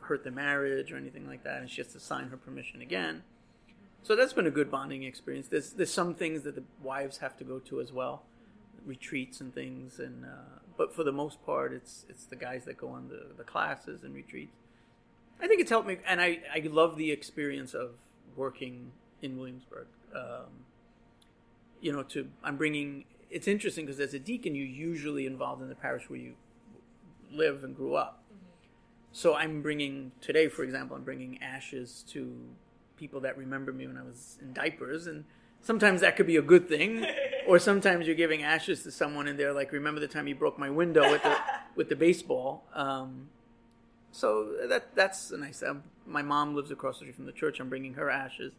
hurt 0.00 0.24
the 0.24 0.30
marriage 0.30 0.92
or 0.92 0.96
anything 0.96 1.26
like 1.26 1.44
that, 1.44 1.60
and 1.60 1.70
she 1.70 1.80
has 1.82 1.92
to 1.92 2.00
sign 2.00 2.28
her 2.28 2.36
permission 2.36 2.80
again. 2.80 3.22
So 4.02 4.14
that's 4.14 4.32
been 4.32 4.46
a 4.46 4.50
good 4.50 4.70
bonding 4.70 5.02
experience. 5.02 5.48
There's 5.48 5.72
there's 5.72 5.92
some 5.92 6.14
things 6.14 6.42
that 6.42 6.54
the 6.54 6.64
wives 6.82 7.18
have 7.18 7.36
to 7.38 7.44
go 7.44 7.58
to 7.60 7.80
as 7.80 7.92
well, 7.92 8.22
retreats 8.84 9.40
and 9.40 9.54
things, 9.54 9.98
and 9.98 10.24
uh, 10.24 10.60
but 10.76 10.94
for 10.94 11.04
the 11.04 11.12
most 11.12 11.44
part, 11.44 11.72
it's 11.72 12.04
it's 12.08 12.24
the 12.26 12.36
guys 12.36 12.64
that 12.66 12.76
go 12.76 12.88
on 12.90 13.08
the, 13.08 13.34
the 13.36 13.44
classes 13.44 14.02
and 14.04 14.14
retreats. 14.14 14.56
I 15.40 15.46
think 15.46 15.60
it's 15.60 15.70
helped 15.70 15.88
me, 15.88 15.98
and 16.06 16.20
I, 16.20 16.40
I 16.54 16.60
love 16.70 16.96
the 16.96 17.10
experience 17.10 17.74
of 17.74 17.92
working 18.36 18.92
in 19.22 19.38
Williamsburg. 19.38 19.86
Um, 20.14 20.64
you 21.80 21.92
know, 21.92 22.02
to 22.04 22.28
I'm 22.42 22.56
bringing. 22.56 23.04
It's 23.30 23.48
interesting 23.48 23.86
because 23.86 24.00
as 24.00 24.14
a 24.14 24.18
deacon, 24.18 24.54
you're 24.54 24.66
usually 24.66 25.26
involved 25.26 25.62
in 25.62 25.68
the 25.68 25.74
parish 25.74 26.08
where 26.08 26.18
you 26.18 26.34
live 27.32 27.64
and 27.64 27.74
grew 27.74 27.94
up. 27.94 28.23
So 29.14 29.36
I'm 29.36 29.62
bringing 29.62 30.10
today, 30.20 30.48
for 30.48 30.64
example, 30.64 30.96
I'm 30.96 31.04
bringing 31.04 31.40
ashes 31.40 32.04
to 32.08 32.36
people 32.96 33.20
that 33.20 33.38
remember 33.38 33.72
me 33.72 33.86
when 33.86 33.96
I 33.96 34.02
was 34.02 34.38
in 34.42 34.52
diapers, 34.52 35.06
and 35.06 35.24
sometimes 35.62 36.00
that 36.00 36.16
could 36.16 36.26
be 36.26 36.36
a 36.36 36.42
good 36.42 36.68
thing, 36.68 37.06
or 37.46 37.60
sometimes 37.60 38.08
you're 38.08 38.16
giving 38.16 38.42
ashes 38.42 38.82
to 38.82 38.90
someone 38.90 39.28
and 39.28 39.38
they're 39.38 39.52
like, 39.52 39.70
"Remember 39.70 40.00
the 40.00 40.08
time 40.08 40.26
you 40.26 40.34
broke 40.34 40.58
my 40.58 40.68
window 40.68 41.12
with 41.12 41.22
the 41.22 41.36
with 41.76 41.88
the 41.90 41.94
baseball." 41.94 42.64
Um, 42.74 43.28
so 44.10 44.56
that 44.66 44.96
that's 44.96 45.30
a 45.30 45.36
nice. 45.36 45.62
Um, 45.62 45.84
my 46.04 46.22
mom 46.22 46.56
lives 46.56 46.72
across 46.72 46.96
the 46.96 47.04
street 47.04 47.14
from 47.14 47.26
the 47.26 47.32
church. 47.32 47.60
I'm 47.60 47.68
bringing 47.68 47.94
her 47.94 48.10
ashes 48.10 48.54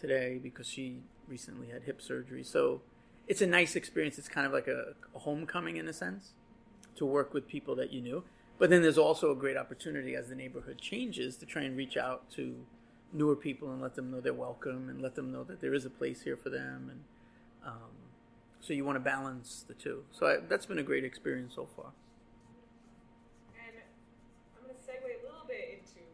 today 0.00 0.40
because 0.42 0.66
she 0.66 0.96
recently 1.28 1.68
had 1.68 1.84
hip 1.84 2.02
surgery. 2.02 2.42
So 2.42 2.80
it's 3.28 3.40
a 3.40 3.46
nice 3.46 3.76
experience. 3.76 4.18
It's 4.18 4.28
kind 4.28 4.48
of 4.48 4.52
like 4.52 4.66
a, 4.66 4.94
a 5.14 5.20
homecoming 5.20 5.76
in 5.76 5.86
a 5.86 5.92
sense 5.92 6.32
to 6.96 7.06
work 7.06 7.32
with 7.32 7.46
people 7.46 7.76
that 7.76 7.92
you 7.92 8.00
knew. 8.00 8.24
But 8.62 8.70
then 8.70 8.78
there's 8.80 8.94
also 8.94 9.32
a 9.32 9.34
great 9.34 9.56
opportunity 9.56 10.14
as 10.14 10.28
the 10.28 10.36
neighborhood 10.36 10.78
changes 10.78 11.34
to 11.38 11.46
try 11.46 11.62
and 11.62 11.76
reach 11.76 11.96
out 11.96 12.30
to 12.38 12.54
newer 13.12 13.34
people 13.34 13.72
and 13.72 13.82
let 13.82 13.96
them 13.96 14.12
know 14.12 14.20
they're 14.20 14.32
welcome 14.32 14.88
and 14.88 15.02
let 15.02 15.16
them 15.16 15.32
know 15.32 15.42
that 15.42 15.60
there 15.60 15.74
is 15.74 15.84
a 15.84 15.90
place 15.90 16.22
here 16.22 16.36
for 16.36 16.48
them. 16.48 16.86
And 16.86 17.02
um, 17.66 17.90
so 18.60 18.72
you 18.72 18.84
want 18.84 18.94
to 18.94 19.02
balance 19.02 19.64
the 19.66 19.74
two. 19.74 20.04
So 20.12 20.26
I, 20.26 20.36
that's 20.48 20.64
been 20.64 20.78
a 20.78 20.86
great 20.86 21.02
experience 21.02 21.56
so 21.56 21.66
far. 21.74 21.90
And 23.58 23.82
I'm 24.54 24.62
going 24.62 24.78
to 24.78 24.86
segue 24.86 25.10
a 25.10 25.26
little 25.26 25.42
bit 25.50 25.82
into 25.82 26.06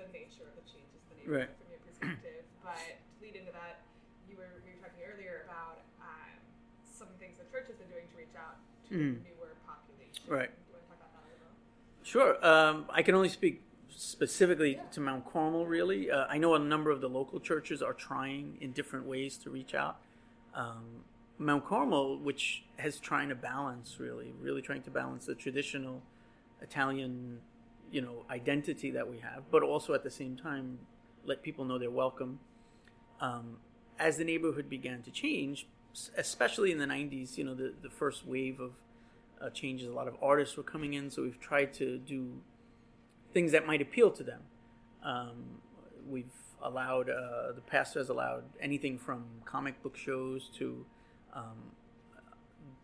the 0.00 0.08
nature 0.08 0.48
of 0.48 0.56
the 0.56 0.64
changes 0.64 1.04
the 1.12 1.20
neighborhood 1.20 1.52
right. 1.52 1.52
from 1.52 1.68
your 1.68 1.84
perspective. 1.84 2.48
but 2.64 2.80
to 2.80 3.16
lead 3.20 3.36
into 3.36 3.52
that, 3.52 3.84
you 4.24 4.40
were 4.40 4.56
we 4.64 4.72
were 4.72 4.80
talking 4.80 5.04
earlier 5.04 5.44
about 5.44 5.84
um, 6.00 6.32
some 6.88 7.12
things 7.20 7.36
the 7.36 7.44
church 7.52 7.68
has 7.68 7.76
been 7.76 7.92
doing 7.92 8.08
to 8.08 8.16
reach 8.16 8.32
out 8.40 8.56
to 8.88 8.96
mm. 8.96 9.20
newer 9.20 9.52
population. 9.68 10.24
Right. 10.32 10.48
Do 10.48 10.72
you 10.72 10.80
want 10.80 10.88
to 10.88 10.96
talk 10.96 11.04
about 11.04 11.12
that 11.12 11.28
a 11.28 11.36
little? 11.36 11.52
Sure. 12.14 12.36
Um, 12.46 12.84
I 12.90 13.02
can 13.02 13.16
only 13.16 13.28
speak 13.28 13.60
specifically 13.88 14.78
to 14.92 15.00
Mount 15.00 15.28
Carmel. 15.32 15.66
Really, 15.66 16.12
uh, 16.12 16.26
I 16.28 16.38
know 16.38 16.54
a 16.54 16.60
number 16.60 16.92
of 16.92 17.00
the 17.00 17.08
local 17.08 17.40
churches 17.40 17.82
are 17.82 17.92
trying 17.92 18.56
in 18.60 18.70
different 18.70 19.04
ways 19.04 19.36
to 19.38 19.50
reach 19.50 19.74
out. 19.74 19.96
Um, 20.54 21.02
Mount 21.38 21.66
Carmel, 21.66 22.20
which 22.20 22.62
has 22.76 23.00
trying 23.00 23.30
to 23.30 23.34
balance, 23.34 23.96
really, 23.98 24.32
really 24.40 24.62
trying 24.62 24.82
to 24.82 24.92
balance 24.92 25.26
the 25.26 25.34
traditional 25.34 26.02
Italian, 26.62 27.40
you 27.90 28.00
know, 28.00 28.24
identity 28.30 28.92
that 28.92 29.10
we 29.10 29.18
have, 29.18 29.42
but 29.50 29.64
also 29.64 29.92
at 29.92 30.04
the 30.04 30.10
same 30.12 30.36
time 30.36 30.78
let 31.24 31.42
people 31.42 31.64
know 31.64 31.78
they're 31.78 31.90
welcome. 31.90 32.38
Um, 33.20 33.56
as 33.98 34.18
the 34.18 34.24
neighborhood 34.24 34.70
began 34.70 35.02
to 35.02 35.10
change, 35.10 35.66
especially 36.16 36.70
in 36.70 36.78
the 36.78 36.86
90s, 36.86 37.36
you 37.36 37.42
know, 37.42 37.54
the, 37.54 37.74
the 37.82 37.90
first 37.90 38.24
wave 38.24 38.60
of 38.60 38.70
uh, 39.44 39.50
changes, 39.50 39.88
a 39.88 39.92
lot 39.92 40.08
of 40.08 40.16
artists 40.22 40.56
were 40.56 40.62
coming 40.62 40.94
in, 40.94 41.10
so 41.10 41.22
we've 41.22 41.40
tried 41.40 41.72
to 41.74 41.98
do 41.98 42.32
things 43.32 43.52
that 43.52 43.66
might 43.66 43.82
appeal 43.82 44.10
to 44.10 44.22
them. 44.22 44.40
Um, 45.02 45.60
we've 46.08 46.32
allowed, 46.62 47.10
uh, 47.10 47.52
the 47.54 47.60
pastor 47.60 47.98
has 47.98 48.08
allowed 48.08 48.44
anything 48.60 48.98
from 48.98 49.24
comic 49.44 49.82
book 49.82 49.96
shows 49.96 50.50
to 50.58 50.86
um, 51.34 51.72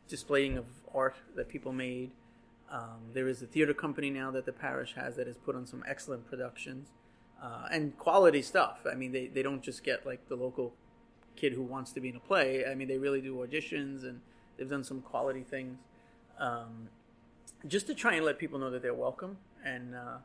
displaying 0.08 0.58
of 0.58 0.66
art 0.94 1.16
that 1.36 1.48
people 1.48 1.72
made. 1.72 2.10
Um, 2.70 3.10
there 3.14 3.28
is 3.28 3.42
a 3.42 3.46
theater 3.46 3.74
company 3.74 4.10
now 4.10 4.30
that 4.32 4.44
the 4.44 4.52
parish 4.52 4.94
has 4.94 5.16
that 5.16 5.26
has 5.26 5.36
put 5.36 5.56
on 5.56 5.66
some 5.66 5.82
excellent 5.88 6.28
productions 6.28 6.88
uh, 7.42 7.68
and 7.70 7.96
quality 7.98 8.42
stuff. 8.42 8.80
I 8.90 8.94
mean, 8.94 9.12
they, 9.12 9.28
they 9.28 9.42
don't 9.42 9.62
just 9.62 9.82
get 9.82 10.04
like 10.04 10.28
the 10.28 10.36
local 10.36 10.74
kid 11.36 11.54
who 11.54 11.62
wants 11.62 11.92
to 11.92 12.00
be 12.00 12.10
in 12.10 12.16
a 12.16 12.20
play. 12.20 12.64
I 12.66 12.74
mean, 12.74 12.86
they 12.86 12.98
really 12.98 13.20
do 13.20 13.36
auditions 13.36 14.02
and 14.02 14.20
they've 14.56 14.68
done 14.68 14.84
some 14.84 15.00
quality 15.00 15.42
things 15.42 15.78
um, 16.40 16.88
just 17.68 17.86
to 17.86 17.94
try 17.94 18.14
and 18.14 18.24
let 18.26 18.38
people 18.38 18.58
know 18.58 18.70
that 18.70 18.82
they're 18.82 18.94
welcome. 18.94 19.36
And 19.64 19.94
uh, 19.94 20.16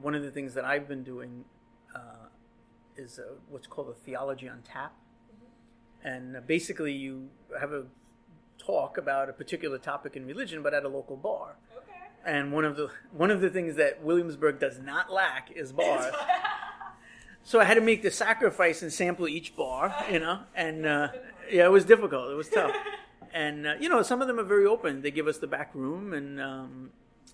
one 0.00 0.14
of 0.14 0.22
the 0.22 0.30
things 0.30 0.54
that 0.54 0.64
I've 0.64 0.88
been 0.88 1.04
doing 1.04 1.44
uh, 1.94 2.26
is 2.96 3.18
uh, 3.18 3.34
what's 3.48 3.66
called 3.68 3.90
a 3.90 3.94
theology 3.94 4.48
on 4.48 4.62
tap. 4.62 4.92
Mm-hmm. 5.30 6.08
And 6.08 6.36
uh, 6.36 6.40
basically, 6.40 6.92
you 6.92 7.28
have 7.60 7.72
a 7.72 7.84
talk 8.58 8.96
about 8.96 9.28
a 9.28 9.32
particular 9.32 9.78
topic 9.78 10.16
in 10.16 10.26
religion, 10.26 10.62
but 10.62 10.72
at 10.74 10.84
a 10.84 10.88
local 10.88 11.16
bar 11.16 11.56
Okay. 11.76 11.98
and 12.24 12.52
one 12.52 12.64
of 12.64 12.76
the 12.76 12.90
one 13.10 13.30
of 13.30 13.40
the 13.40 13.50
things 13.50 13.74
that 13.76 14.02
Williamsburg 14.02 14.60
does 14.60 14.78
not 14.78 15.12
lack 15.12 15.50
is 15.50 15.72
bars. 15.80 16.14
so 17.42 17.58
I 17.60 17.64
had 17.64 17.74
to 17.74 17.80
make 17.80 18.02
the 18.02 18.10
sacrifice 18.10 18.82
and 18.82 18.92
sample 18.92 19.26
each 19.26 19.56
bar, 19.56 19.92
you 20.10 20.20
know, 20.20 20.40
and 20.54 20.86
uh, 20.86 21.08
yeah, 21.50 21.64
it 21.66 21.72
was 21.72 21.84
difficult. 21.84 22.30
It 22.30 22.34
was 22.36 22.48
tough, 22.48 22.74
and 23.32 23.66
uh, 23.66 23.74
you 23.80 23.88
know, 23.88 24.02
some 24.02 24.20
of 24.20 24.28
them 24.28 24.38
are 24.38 24.44
very 24.44 24.66
open. 24.66 25.02
They 25.02 25.10
give 25.10 25.26
us 25.26 25.38
the 25.38 25.46
back 25.46 25.74
room, 25.74 26.12
and 26.12 26.40
um, 26.40 26.90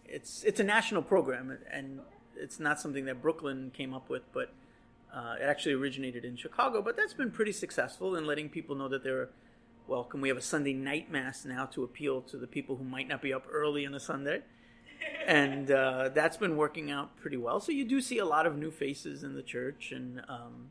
it's 0.07 0.44
it's 0.44 0.61
a 0.61 0.64
national 0.64 1.03
program, 1.03 1.57
and 1.72 2.01
it's 2.37 2.61
not 2.61 2.81
something 2.81 3.05
that 3.07 3.22
Brooklyn 3.22 3.70
came 3.74 3.94
up 3.94 4.09
with, 4.09 4.22
but 4.33 4.53
uh, 5.14 5.37
it 5.40 5.44
actually 5.44 5.74
originated 5.74 6.24
in 6.24 6.37
Chicago. 6.37 6.83
But 6.83 6.96
that's 6.96 7.14
been 7.14 7.31
pretty 7.31 7.53
successful 7.53 8.16
in 8.16 8.27
letting 8.27 8.48
people 8.48 8.77
know 8.77 8.88
that 8.88 9.03
they're 9.03 9.31
welcome. 9.87 10.20
We 10.20 10.29
have 10.29 10.38
a 10.38 10.42
Sunday 10.42 10.74
night 10.74 11.11
mass 11.11 11.44
now 11.44 11.66
to 11.66 11.83
appeal 11.85 12.20
to 12.22 12.37
the 12.37 12.46
people 12.46 12.77
who 12.77 12.85
might 12.85 13.09
not 13.09 13.22
be 13.22 13.33
up 13.33 13.46
early 13.51 13.87
on 13.87 13.94
a 13.94 14.01
Sunday 14.01 14.42
and 15.27 15.70
uh, 15.70 16.09
that's 16.14 16.37
been 16.37 16.57
working 16.57 16.90
out 16.90 17.16
pretty 17.16 17.37
well. 17.37 17.61
So 17.61 17.72
you 17.72 17.85
do 17.85 18.01
see 18.01 18.18
a 18.18 18.24
lot 18.24 18.46
of 18.46 18.57
new 18.57 18.70
faces 18.70 19.22
in 19.22 19.35
the 19.35 19.42
church, 19.42 19.92
and 19.92 20.22
um, 20.29 20.70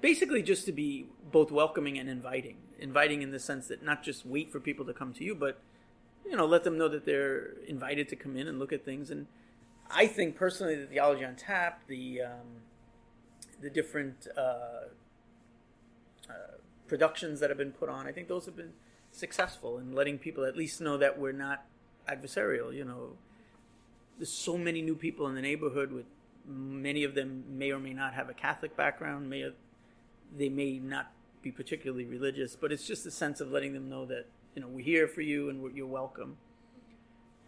basically 0.00 0.42
just 0.42 0.64
to 0.66 0.72
be 0.72 1.06
both 1.30 1.50
welcoming 1.50 1.98
and 1.98 2.08
inviting. 2.08 2.56
Inviting 2.78 3.22
in 3.22 3.30
the 3.30 3.40
sense 3.40 3.68
that 3.68 3.82
not 3.82 4.02
just 4.02 4.24
wait 4.24 4.50
for 4.50 4.60
people 4.60 4.84
to 4.84 4.92
come 4.92 5.12
to 5.14 5.24
you, 5.24 5.34
but 5.34 5.60
you 6.24 6.36
know, 6.36 6.46
let 6.46 6.64
them 6.64 6.76
know 6.76 6.88
that 6.88 7.04
they're 7.04 7.54
invited 7.66 8.08
to 8.08 8.16
come 8.16 8.36
in 8.36 8.46
and 8.46 8.58
look 8.58 8.72
at 8.72 8.84
things. 8.84 9.10
And 9.10 9.26
I 9.90 10.06
think 10.06 10.36
personally, 10.36 10.76
the 10.76 10.86
theology 10.86 11.24
on 11.24 11.36
tap, 11.36 11.82
the 11.86 12.22
um, 12.22 12.62
the 13.60 13.70
different 13.70 14.28
uh, 14.36 14.40
uh, 16.28 16.58
productions 16.86 17.40
that 17.40 17.50
have 17.50 17.58
been 17.58 17.72
put 17.72 17.88
on, 17.88 18.06
I 18.06 18.12
think 18.12 18.28
those 18.28 18.46
have 18.46 18.56
been 18.56 18.72
successful 19.10 19.78
in 19.78 19.94
letting 19.94 20.18
people 20.18 20.44
at 20.44 20.56
least 20.56 20.80
know 20.80 20.96
that 20.98 21.18
we're 21.18 21.32
not 21.32 21.64
adversarial. 22.08 22.74
You 22.74 22.84
know, 22.84 23.16
there's 24.18 24.32
so 24.32 24.58
many 24.58 24.82
new 24.82 24.94
people 24.94 25.26
in 25.26 25.34
the 25.34 25.42
neighborhood 25.42 25.92
with 25.92 26.06
many 26.46 27.04
of 27.04 27.14
them 27.14 27.44
may 27.48 27.70
or 27.70 27.78
may 27.78 27.92
not 27.92 28.14
have 28.14 28.28
a 28.28 28.34
Catholic 28.34 28.76
background, 28.76 29.28
may 29.28 29.50
they 30.36 30.48
may 30.48 30.78
not 30.78 31.10
be 31.42 31.50
particularly 31.50 32.04
religious, 32.04 32.56
but 32.56 32.72
it's 32.72 32.86
just 32.86 33.06
a 33.06 33.10
sense 33.10 33.40
of 33.40 33.50
letting 33.50 33.72
them 33.72 33.88
know 33.88 34.04
that 34.06 34.26
you 34.54 34.62
know 34.62 34.68
we're 34.68 34.84
here 34.84 35.06
for 35.06 35.20
you 35.20 35.48
and 35.48 35.76
you're 35.76 35.86
welcome. 35.86 36.36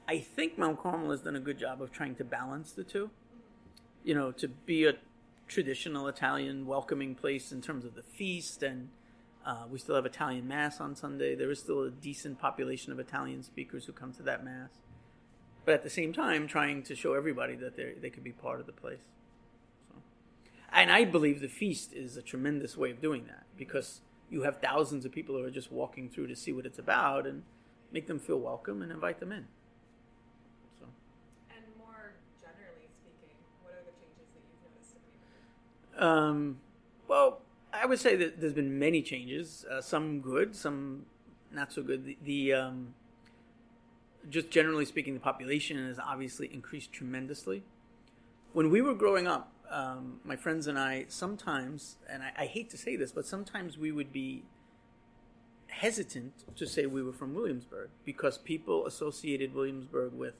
I 0.09 0.18
think 0.18 0.59
Mount 0.59 0.81
Carmel 0.81 1.11
has 1.12 1.20
done 1.20 1.37
a 1.37 1.40
good 1.40 1.59
job 1.59 1.81
of 1.81 1.92
trying 1.92 2.16
to 2.16 2.24
balance 2.24 2.72
the 2.72 2.85
two. 2.85 3.11
You 4.03 4.14
know, 4.14 4.33
to 4.33 4.48
be 4.48 4.85
a 4.87 4.94
traditional 5.46 6.09
Italian 6.09 6.66
welcoming 6.66 7.14
place 7.14 7.53
in 7.53 7.61
terms 7.61 7.85
of 7.85 7.94
the 7.94 8.03
feast, 8.03 8.62
and 8.62 8.88
uh, 9.44 9.64
we 9.70 9.79
still 9.79 9.94
have 9.94 10.07
Italian 10.07 10.48
Mass 10.48 10.81
on 10.81 10.96
Sunday. 10.96 11.35
There 11.35 11.50
is 11.50 11.61
still 11.61 11.83
a 11.83 11.90
decent 11.90 12.38
population 12.38 12.92
of 12.92 12.98
Italian 12.98 13.42
speakers 13.42 13.85
who 13.85 13.92
come 13.92 14.12
to 14.14 14.22
that 14.22 14.44
Mass. 14.44 14.70
But 15.64 15.74
at 15.74 15.83
the 15.85 15.90
same 15.90 16.12
time, 16.12 16.48
trying 16.48 16.83
to 16.85 16.96
show 16.96 17.14
everybody 17.14 17.55
that 17.57 17.76
they 17.76 17.94
they 18.00 18.11
could 18.11 18.24
be 18.24 18.33
part 18.33 18.61
of 18.61 18.66
the 18.66 18.72
place. 18.72 19.03
So, 19.88 19.96
and 20.72 20.90
I 20.90 21.05
believe 21.05 21.40
the 21.40 21.48
feast 21.48 21.92
is 21.92 22.16
a 22.16 22.22
tremendous 22.22 22.76
way 22.76 22.90
of 22.90 23.00
doing 23.00 23.26
that 23.26 23.44
because 23.61 24.01
you 24.31 24.42
have 24.42 24.57
thousands 24.57 25.05
of 25.05 25.12
people 25.12 25.37
who 25.37 25.44
are 25.44 25.51
just 25.51 25.70
walking 25.70 26.09
through 26.09 26.27
to 26.27 26.35
see 26.35 26.51
what 26.51 26.64
it's 26.64 26.79
about 26.79 27.27
and 27.27 27.42
make 27.92 28.07
them 28.07 28.18
feel 28.18 28.38
welcome 28.38 28.81
and 28.81 28.90
invite 28.90 29.20
them 29.20 29.31
in. 29.31 29.44
So. 30.81 30.87
And 31.51 31.62
more 31.79 32.14
generally 32.40 32.88
speaking, 32.90 33.37
what 33.62 33.75
are 33.75 33.85
the 33.85 33.92
changes 34.01 34.33
that 34.33 34.42
you've 34.49 34.64
noticed 34.73 34.96
in 35.94 36.03
Um, 36.03 36.61
well, 37.07 37.42
I 37.70 37.85
would 37.85 38.01
say 38.01 38.16
that 38.16 38.40
there's 38.40 38.55
been 38.55 38.79
many 38.79 39.03
changes. 39.03 39.66
Uh, 39.70 39.83
some 39.83 40.20
good, 40.20 40.57
some 40.57 41.05
not 41.53 41.70
so 41.70 41.83
good. 41.83 42.07
The, 42.07 42.16
the 42.25 42.55
um, 42.55 42.94
just 44.31 44.49
generally 44.49 44.87
speaking, 44.87 45.12
the 45.12 45.20
population 45.20 45.77
has 45.87 45.99
obviously 45.99 46.49
increased 46.51 46.92
tremendously. 46.92 47.62
When 48.55 48.70
we 48.70 48.81
were 48.81 48.94
growing 48.94 49.27
up, 49.27 49.53
um, 49.70 50.20
my 50.24 50.37
friends 50.37 50.66
and 50.66 50.78
I 50.78 51.06
sometimes, 51.09 51.96
and 52.09 52.22
I, 52.22 52.33
I, 52.38 52.46
hate 52.46 52.70
to 52.70 52.76
say 52.76 52.96
this, 52.96 53.12
but 53.12 53.24
sometimes 53.24 53.78
we 53.78 53.92
would 53.92 54.12
be 54.12 54.42
hesitant 55.68 56.56
to 56.56 56.66
say 56.66 56.87
we 56.87 57.02
were 57.02 57.12
from 57.12 57.35
Williamsburg 57.35 57.90
because 58.04 58.37
people 58.37 58.87
associated 58.87 59.54
Williamsburg 59.54 60.12
with 60.12 60.35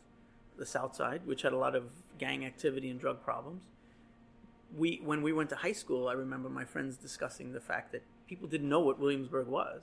the 0.59 0.67
South 0.67 0.97
Side, 0.97 1.23
which 1.27 1.43
had 1.43 1.53
a 1.53 1.57
lot 1.57 1.77
of 1.77 1.85
gang 2.19 2.45
activity 2.45 2.91
and 2.91 3.01
drug 3.01 3.23
problems. 3.23 3.63
We, 4.77 5.01
when 5.03 5.23
we 5.23 5.33
went 5.33 5.51
to 5.51 5.57
high 5.57 5.73
school, 5.73 6.09
I 6.09 6.13
remember 6.13 6.49
my 6.49 6.65
friends 6.65 6.97
discussing 6.97 7.53
the 7.53 7.61
fact 7.61 7.93
that 7.93 8.03
people 8.29 8.49
didn't 8.49 8.69
know 8.69 8.81
what 8.81 8.99
Williamsburg 8.99 9.47
was. 9.47 9.83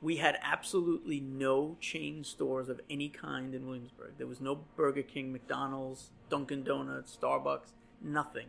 We 0.00 0.18
had 0.18 0.38
absolutely 0.42 1.18
no 1.18 1.76
chain 1.80 2.22
stores 2.24 2.68
of 2.68 2.80
any 2.88 3.08
kind 3.08 3.54
in 3.54 3.66
Williamsburg. 3.66 4.12
There 4.16 4.26
was 4.26 4.40
no 4.40 4.60
Burger 4.76 5.02
King, 5.02 5.32
McDonald's, 5.32 6.10
Dunkin' 6.30 6.62
Donuts, 6.62 7.18
Starbucks 7.20 7.72
nothing. 8.02 8.48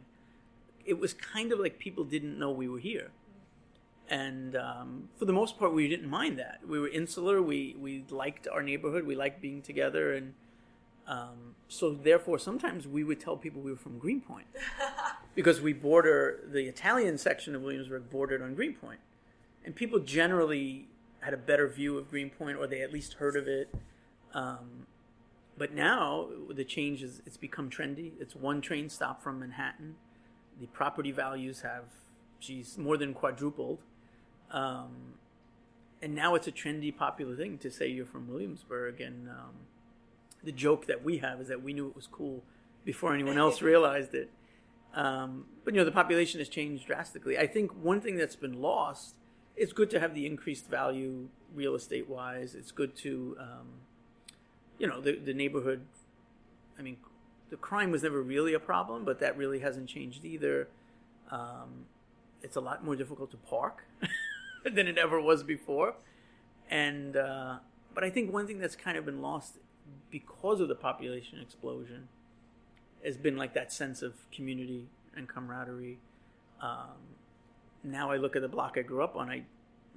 It 0.85 0.99
was 0.99 1.13
kind 1.13 1.51
of 1.51 1.59
like 1.59 1.79
people 1.79 2.03
didn't 2.03 2.38
know 2.39 2.51
we 2.51 2.67
were 2.67 2.79
here. 2.79 3.12
And 4.09 4.55
um, 4.55 5.09
for 5.17 5.25
the 5.25 5.33
most 5.33 5.59
part, 5.59 5.73
we 5.73 5.88
didn't 5.88 6.09
mind 6.09 6.39
that. 6.39 6.62
We 6.67 6.79
were 6.79 6.88
insular. 6.88 7.41
We, 7.41 7.75
we 7.79 8.03
liked 8.09 8.47
our 8.47 8.63
neighborhood. 8.63 9.05
We 9.05 9.15
liked 9.15 9.39
being 9.39 9.62
together. 9.62 10.13
And 10.13 10.33
um, 11.07 11.55
so, 11.67 11.93
therefore, 11.93 12.39
sometimes 12.39 12.88
we 12.88 13.03
would 13.03 13.19
tell 13.19 13.38
people 13.38 13.62
we 13.62 13.71
were 13.71 13.77
from 13.77 13.99
Greenpoint 13.99 14.47
because 15.35 15.62
we 15.62 15.73
border 15.73 16.39
the 16.51 16.63
Italian 16.63 17.19
section 17.19 17.55
of 17.55 17.62
Williamsburg 17.62 18.09
bordered 18.09 18.41
on 18.41 18.55
Greenpoint. 18.55 18.99
And 19.63 19.75
people 19.75 19.99
generally 19.99 20.88
had 21.19 21.33
a 21.33 21.38
better 21.38 21.67
view 21.67 21.97
of 21.97 22.09
Greenpoint 22.09 22.57
or 22.57 22.65
they 22.65 22.81
at 22.81 22.91
least 22.91 23.13
heard 23.15 23.35
of 23.35 23.47
it. 23.47 23.73
Um, 24.33 24.88
but 25.59 25.73
now 25.73 26.29
the 26.49 26.63
change 26.63 27.03
is 27.03 27.21
it's 27.25 27.35
become 27.35 27.69
trendy. 27.69 28.13
It's 28.17 28.33
one 28.33 28.61
train 28.61 28.89
stop 28.89 29.21
from 29.21 29.41
Manhattan. 29.41 29.95
The 30.59 30.67
property 30.67 31.11
values 31.11 31.61
have, 31.61 31.83
geez, 32.39 32.77
more 32.77 32.95
than 32.95 33.13
quadrupled. 33.13 33.79
Um, 34.51 35.15
and 36.01 36.15
now 36.15 36.35
it's 36.35 36.47
a 36.47 36.51
trendy, 36.51 36.95
popular 36.95 37.35
thing 37.35 37.57
to 37.57 37.69
say 37.69 37.89
you're 37.89 38.05
from 38.05 38.29
Williamsburg. 38.29 39.01
And 39.01 39.27
um, 39.27 39.51
the 40.41 40.53
joke 40.53 40.87
that 40.87 41.03
we 41.03 41.17
have 41.17 41.41
is 41.41 41.49
that 41.49 41.61
we 41.61 41.73
knew 41.73 41.89
it 41.89 41.95
was 41.95 42.07
cool 42.07 42.41
before 42.85 43.13
anyone 43.13 43.37
else 43.37 43.61
realized 43.73 44.13
it. 44.13 44.31
Um, 44.95 45.45
but 45.65 45.73
you 45.73 45.81
know, 45.81 45.85
the 45.85 45.91
population 45.91 46.39
has 46.39 46.47
changed 46.47 46.87
drastically. 46.87 47.37
I 47.37 47.47
think 47.47 47.71
one 47.71 47.99
thing 47.99 48.15
that's 48.15 48.37
been 48.37 48.61
lost. 48.61 49.15
It's 49.57 49.73
good 49.73 49.89
to 49.89 49.99
have 49.99 50.15
the 50.15 50.25
increased 50.25 50.69
value 50.69 51.27
real 51.53 51.75
estate 51.75 52.07
wise. 52.07 52.55
It's 52.55 52.71
good 52.71 52.95
to 52.97 53.35
um, 53.41 53.67
you 54.79 54.87
know, 54.87 55.01
the, 55.01 55.17
the 55.17 55.33
neighborhood, 55.33 55.81
I 56.77 56.81
mean, 56.81 56.97
the 57.49 57.57
crime 57.57 57.91
was 57.91 58.03
never 58.03 58.21
really 58.21 58.53
a 58.53 58.59
problem, 58.59 59.03
but 59.05 59.19
that 59.19 59.37
really 59.37 59.59
hasn't 59.59 59.89
changed 59.89 60.25
either. 60.25 60.69
Um, 61.29 61.85
it's 62.41 62.55
a 62.55 62.61
lot 62.61 62.83
more 62.83 62.95
difficult 62.95 63.31
to 63.31 63.37
park 63.37 63.83
than 64.63 64.87
it 64.87 64.97
ever 64.97 65.21
was 65.21 65.43
before. 65.43 65.95
And, 66.69 67.17
uh, 67.17 67.57
but 67.93 68.03
I 68.03 68.09
think 68.09 68.31
one 68.31 68.47
thing 68.47 68.59
that's 68.59 68.75
kind 68.75 68.97
of 68.97 69.05
been 69.05 69.21
lost 69.21 69.57
because 70.09 70.61
of 70.61 70.67
the 70.67 70.75
population 70.75 71.39
explosion 71.39 72.07
has 73.03 73.17
been 73.17 73.37
like 73.37 73.53
that 73.53 73.71
sense 73.73 74.01
of 74.01 74.13
community 74.31 74.87
and 75.15 75.27
camaraderie. 75.27 75.99
Um, 76.61 77.15
now 77.83 78.11
I 78.11 78.17
look 78.17 78.35
at 78.35 78.41
the 78.41 78.47
block 78.47 78.75
I 78.77 78.81
grew 78.81 79.03
up 79.03 79.15
on, 79.15 79.29
I 79.29 79.43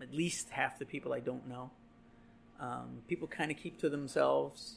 at 0.01 0.12
least 0.12 0.51
half 0.51 0.79
the 0.79 0.85
people 0.85 1.12
I 1.12 1.21
don't 1.21 1.49
know. 1.49 1.71
Um, 2.62 3.03
people 3.09 3.27
kind 3.27 3.51
of 3.51 3.57
keep 3.57 3.79
to 3.81 3.88
themselves. 3.88 4.77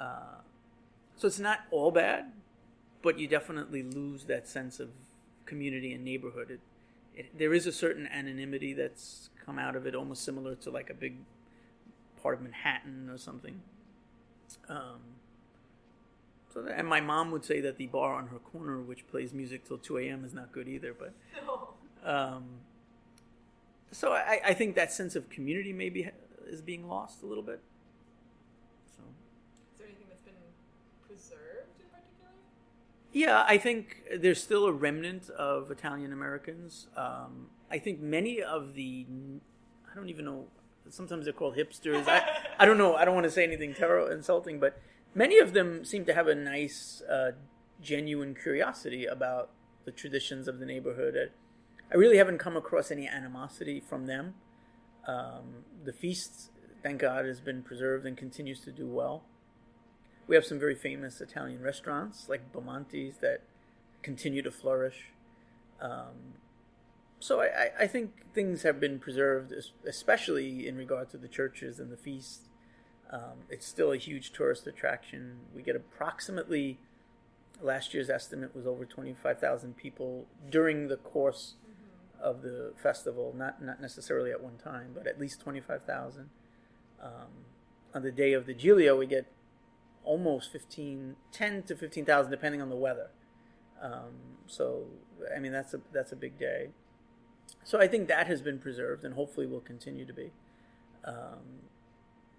Uh, 0.00 0.40
so 1.16 1.26
it's 1.26 1.40
not 1.40 1.60
all 1.72 1.90
bad, 1.90 2.32
but 3.02 3.18
you 3.18 3.26
definitely 3.26 3.82
lose 3.82 4.24
that 4.24 4.46
sense 4.46 4.78
of 4.78 4.90
community 5.44 5.92
and 5.92 6.04
neighborhood. 6.04 6.50
It, 6.50 6.60
it, 7.14 7.38
there 7.38 7.52
is 7.52 7.66
a 7.66 7.72
certain 7.72 8.06
anonymity 8.06 8.72
that's 8.72 9.30
come 9.44 9.58
out 9.58 9.74
of 9.74 9.84
it, 9.84 9.96
almost 9.96 10.24
similar 10.24 10.54
to 10.54 10.70
like 10.70 10.90
a 10.90 10.94
big 10.94 11.16
part 12.22 12.36
of 12.36 12.40
Manhattan 12.40 13.10
or 13.10 13.18
something. 13.18 13.60
Um, 14.68 15.00
so 16.54 16.62
that, 16.62 16.78
and 16.78 16.86
my 16.86 17.00
mom 17.00 17.32
would 17.32 17.44
say 17.44 17.60
that 17.60 17.78
the 17.78 17.86
bar 17.88 18.14
on 18.14 18.28
her 18.28 18.38
corner, 18.38 18.80
which 18.80 19.08
plays 19.08 19.32
music 19.32 19.66
till 19.66 19.78
two 19.78 19.98
a.m., 19.98 20.24
is 20.24 20.32
not 20.32 20.52
good 20.52 20.68
either. 20.68 20.94
But 20.94 21.14
um, 22.08 22.44
so 23.90 24.12
I, 24.12 24.40
I, 24.44 24.54
think 24.54 24.74
that 24.76 24.92
sense 24.92 25.16
of 25.16 25.28
community 25.30 25.72
maybe 25.72 26.10
is 26.48 26.62
being 26.62 26.88
lost 26.88 27.22
a 27.22 27.26
little 27.26 27.42
bit. 27.42 27.60
So. 28.96 29.02
Is 29.72 29.78
there 29.78 29.86
anything 29.86 30.06
that's 30.08 30.22
been 30.22 30.34
preserved 31.06 31.80
in 31.80 31.86
particular? 31.90 32.30
Yeah, 33.12 33.44
I 33.46 33.58
think 33.58 34.02
there's 34.16 34.42
still 34.42 34.66
a 34.66 34.72
remnant 34.72 35.30
of 35.30 35.70
Italian 35.70 36.12
Americans. 36.12 36.88
Um, 36.96 37.48
I 37.70 37.78
think 37.78 38.00
many 38.00 38.42
of 38.42 38.74
the, 38.74 39.06
I 39.90 39.94
don't 39.94 40.08
even 40.08 40.24
know. 40.24 40.46
Sometimes 40.88 41.24
they're 41.24 41.32
called 41.32 41.56
hipsters. 41.56 42.06
I, 42.08 42.22
I 42.58 42.66
don't 42.66 42.78
know. 42.78 42.96
I 42.96 43.04
don't 43.04 43.14
want 43.14 43.24
to 43.24 43.30
say 43.30 43.44
anything 43.44 43.72
terrible, 43.74 44.10
insulting, 44.10 44.58
but 44.58 44.80
many 45.14 45.38
of 45.38 45.52
them 45.52 45.84
seem 45.84 46.04
to 46.06 46.14
have 46.14 46.26
a 46.26 46.34
nice, 46.34 47.02
uh, 47.10 47.32
genuine 47.80 48.34
curiosity 48.34 49.04
about 49.06 49.50
the 49.84 49.90
traditions 49.90 50.48
of 50.48 50.58
the 50.60 50.66
neighborhood. 50.66 51.32
I 51.92 51.96
really 51.96 52.16
haven't 52.16 52.38
come 52.38 52.56
across 52.56 52.90
any 52.90 53.06
animosity 53.08 53.80
from 53.80 54.06
them. 54.06 54.34
Um, 55.06 55.64
the 55.84 55.92
feast, 55.92 56.50
thank 56.82 57.00
God, 57.00 57.24
has 57.24 57.40
been 57.40 57.62
preserved 57.62 58.06
and 58.06 58.16
continues 58.16 58.60
to 58.60 58.70
do 58.70 58.86
well. 58.86 59.24
We 60.26 60.36
have 60.36 60.44
some 60.44 60.58
very 60.58 60.74
famous 60.74 61.20
Italian 61.20 61.62
restaurants 61.62 62.28
like 62.28 62.52
Bamonte's 62.52 63.18
that 63.18 63.40
continue 64.02 64.42
to 64.42 64.50
flourish. 64.50 65.08
Um, 65.80 66.34
so 67.18 67.40
I, 67.40 67.70
I, 67.78 67.86
think 67.86 68.32
things 68.34 68.62
have 68.62 68.80
been 68.80 68.98
preserved, 68.98 69.52
especially 69.86 70.66
in 70.66 70.76
regard 70.76 71.10
to 71.10 71.18
the 71.18 71.28
churches 71.28 71.78
and 71.78 71.90
the 71.90 71.96
feast. 71.96 72.48
Um, 73.10 73.44
it's 73.48 73.66
still 73.66 73.92
a 73.92 73.96
huge 73.96 74.32
tourist 74.32 74.66
attraction. 74.66 75.38
We 75.54 75.62
get 75.62 75.76
approximately 75.76 76.78
last 77.60 77.94
year's 77.94 78.10
estimate 78.10 78.54
was 78.54 78.66
over 78.66 78.84
25,000 78.84 79.76
people 79.76 80.26
during 80.50 80.88
the 80.88 80.96
course 80.96 81.54
of 82.22 82.42
the 82.42 82.72
festival, 82.82 83.34
not 83.36 83.62
not 83.62 83.80
necessarily 83.80 84.30
at 84.30 84.42
one 84.42 84.56
time, 84.56 84.90
but 84.94 85.06
at 85.06 85.20
least 85.20 85.40
twenty 85.40 85.60
five 85.60 85.82
thousand. 85.84 86.30
Um, 87.02 87.46
on 87.94 88.02
the 88.02 88.12
day 88.12 88.32
of 88.32 88.46
the 88.46 88.54
Giglio, 88.54 88.96
we 88.96 89.06
get 89.06 89.26
almost 90.04 90.50
15, 90.50 91.16
10 91.30 91.62
to 91.64 91.76
15,000 91.76 92.30
depending 92.30 92.60
on 92.60 92.68
the 92.68 92.76
weather. 92.76 93.10
Um, 93.80 94.38
so, 94.46 94.84
I 95.34 95.38
mean, 95.38 95.52
that's 95.52 95.74
a, 95.74 95.80
that's 95.92 96.12
a 96.12 96.16
big 96.16 96.38
day. 96.38 96.68
So 97.64 97.80
I 97.80 97.86
think 97.86 98.08
that 98.08 98.26
has 98.26 98.42
been 98.42 98.58
preserved 98.58 99.04
and 99.04 99.14
hopefully 99.14 99.46
will 99.46 99.60
continue 99.60 100.04
to 100.04 100.12
be. 100.12 100.30
Um, 101.04 101.66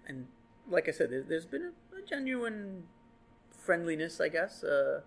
and 0.06 0.26
like 0.68 0.88
I 0.88 0.92
said, 0.92 1.10
there, 1.10 1.24
has 1.30 1.46
been 1.46 1.62
a, 1.62 1.98
a, 1.98 2.02
genuine 2.02 2.84
friendliness, 3.56 4.20
I 4.20 4.28
guess. 4.28 4.64
Uh, 4.64 5.00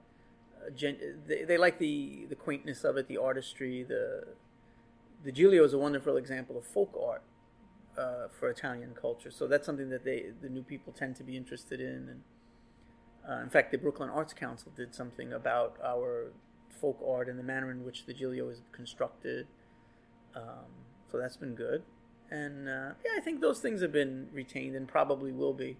gen- 0.75 1.21
they, 1.27 1.43
they 1.43 1.57
like 1.57 1.79
the, 1.79 2.25
the 2.29 2.35
quaintness 2.35 2.83
of 2.83 2.97
it, 2.97 3.07
the 3.07 3.17
artistry. 3.17 3.83
The 3.83 4.25
the 5.23 5.32
Giglio 5.32 5.63
is 5.63 5.73
a 5.73 5.77
wonderful 5.77 6.17
example 6.17 6.58
of 6.58 6.65
folk 6.65 6.93
art 7.01 7.23
uh, 7.97 8.27
for 8.30 8.49
Italian 8.49 8.93
culture. 8.99 9.32
So 9.32 9.47
that's 9.47 9.65
something 9.65 9.89
that 9.89 10.03
they 10.03 10.27
the 10.41 10.49
new 10.49 10.63
people 10.63 10.93
tend 10.93 11.15
to 11.17 11.23
be 11.23 11.36
interested 11.36 11.80
in. 11.80 12.10
And 12.10 12.21
uh, 13.27 13.43
in 13.43 13.49
fact, 13.49 13.71
the 13.71 13.77
Brooklyn 13.77 14.10
Arts 14.10 14.34
Council 14.34 14.71
did 14.75 14.93
something 14.93 15.34
about 15.34 15.77
our 15.84 16.32
folk 16.80 16.99
art 17.06 17.27
and 17.27 17.38
the 17.39 17.43
manner 17.43 17.71
in 17.71 17.84
which 17.84 18.06
the 18.06 18.13
Giglio 18.13 18.49
is 18.49 18.62
constructed. 18.71 19.47
Um, 20.36 20.69
so 21.12 21.17
that's 21.17 21.38
been 21.38 21.56
good. 21.56 21.84
And 22.30 22.67
uh, 22.67 22.91
yeah, 23.03 23.12
I 23.17 23.21
think 23.21 23.41
those 23.41 23.60
things 23.60 23.82
have 23.82 23.91
been 23.91 24.27
retained 24.34 24.75
and 24.75 24.88
probably 24.88 25.32
will 25.32 25.53
be. 25.53 25.77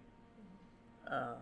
Uh, 1.10 1.36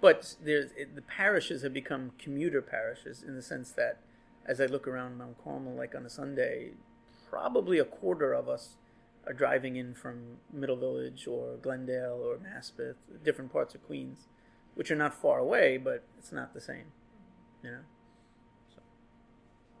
but 0.00 0.34
there's 0.42 0.72
it, 0.72 0.94
the 0.94 1.02
parishes 1.02 1.62
have 1.62 1.72
become 1.72 2.12
commuter 2.18 2.60
parishes 2.60 3.22
in 3.22 3.36
the 3.36 3.42
sense 3.42 3.70
that, 3.72 3.98
as 4.46 4.60
I 4.60 4.66
look 4.66 4.88
around 4.88 5.18
Mount 5.18 5.42
Carmel, 5.42 5.74
like 5.74 5.94
on 5.94 6.04
a 6.04 6.10
Sunday, 6.10 6.72
probably 7.30 7.78
a 7.78 7.84
quarter 7.84 8.32
of 8.32 8.48
us 8.48 8.76
are 9.26 9.32
driving 9.32 9.76
in 9.76 9.94
from 9.94 10.38
Middle 10.52 10.76
Village 10.76 11.26
or 11.26 11.56
Glendale 11.62 12.20
or 12.22 12.38
Maspeth, 12.38 12.96
different 13.24 13.52
parts 13.52 13.74
of 13.74 13.84
Queens, 13.86 14.26
which 14.74 14.90
are 14.90 14.96
not 14.96 15.14
far 15.14 15.38
away, 15.38 15.76
but 15.76 16.04
it's 16.18 16.32
not 16.32 16.54
the 16.54 16.60
same, 16.60 16.86
you 17.62 17.70
know. 17.70 17.78
So, 18.74 18.80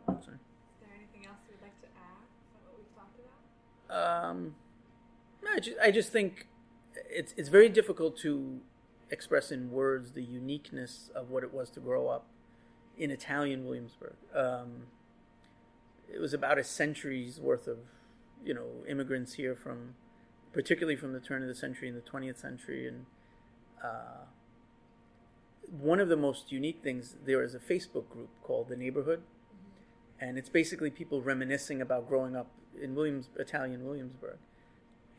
sorry. 0.06 0.36
Is 0.36 0.80
there 0.80 0.90
anything 0.96 1.26
else 1.26 1.38
you'd 1.48 1.60
like 1.60 1.78
to 1.80 1.88
add 1.88 2.22
about 2.52 2.62
what 2.64 2.78
we've 2.78 2.94
talked 2.94 3.18
about? 3.88 4.28
Um, 4.30 4.54
no, 5.42 5.50
I 5.50 5.58
just, 5.58 5.76
I 5.82 5.90
just 5.90 6.12
think 6.12 6.46
it's 7.10 7.34
it's 7.36 7.48
very 7.48 7.68
difficult 7.68 8.16
to 8.18 8.60
express 9.10 9.50
in 9.50 9.70
words 9.70 10.12
the 10.12 10.22
uniqueness 10.22 11.10
of 11.14 11.30
what 11.30 11.42
it 11.42 11.52
was 11.52 11.68
to 11.70 11.80
grow 11.80 12.08
up 12.08 12.26
in 12.98 13.10
Italian 13.10 13.64
Williamsburg. 13.64 14.14
Um, 14.34 14.86
it 16.12 16.20
was 16.20 16.34
about 16.34 16.58
a 16.58 16.64
century's 16.64 17.40
worth 17.40 17.66
of 17.66 17.78
you 18.44 18.54
know 18.54 18.66
immigrants 18.88 19.34
here 19.34 19.54
from 19.54 19.94
particularly 20.52 20.96
from 20.96 21.12
the 21.12 21.20
turn 21.20 21.42
of 21.42 21.48
the 21.48 21.54
century 21.54 21.88
in 21.88 21.94
the 21.94 22.00
20th 22.00 22.38
century. 22.38 22.86
And 22.86 23.06
uh, 23.82 24.26
one 25.70 26.00
of 26.00 26.08
the 26.08 26.16
most 26.16 26.52
unique 26.52 26.80
things 26.82 27.16
there 27.24 27.42
is 27.42 27.54
a 27.54 27.58
facebook 27.58 28.08
group 28.10 28.28
called 28.42 28.68
the 28.68 28.76
neighborhood. 28.76 29.22
And 30.20 30.38
it's 30.38 30.48
basically 30.48 30.90
people 30.90 31.20
reminiscing 31.20 31.80
about 31.80 32.08
growing 32.08 32.36
up 32.36 32.48
in 32.80 32.94
williams 32.94 33.28
italian 33.38 33.84
williamsburg. 33.84 34.38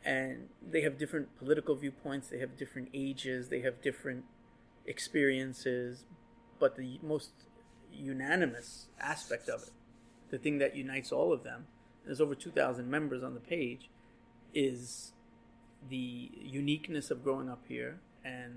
And 0.04 0.48
they 0.62 0.82
have 0.82 0.98
different 0.98 1.36
political 1.38 1.74
viewpoints. 1.74 2.28
They 2.28 2.38
have 2.38 2.58
different 2.58 2.90
ages. 2.92 3.48
They 3.48 3.60
have 3.60 3.80
different 3.80 4.24
experiences. 4.86 6.04
But 6.60 6.76
the 6.76 6.98
most 7.02 7.30
unanimous 7.98 8.86
aspect 9.00 9.48
of 9.48 9.62
it 9.62 9.70
the 10.30 10.38
thing 10.38 10.58
that 10.58 10.76
unites 10.76 11.12
all 11.12 11.32
of 11.32 11.44
them 11.44 11.66
there's 12.04 12.20
over 12.20 12.34
2,000 12.34 12.90
members 12.90 13.22
on 13.22 13.34
the 13.34 13.40
page, 13.40 13.88
is 14.52 15.12
the 15.88 16.30
uniqueness 16.40 17.10
of 17.10 17.24
growing 17.24 17.48
up 17.48 17.62
here 17.66 17.98
and 18.24 18.54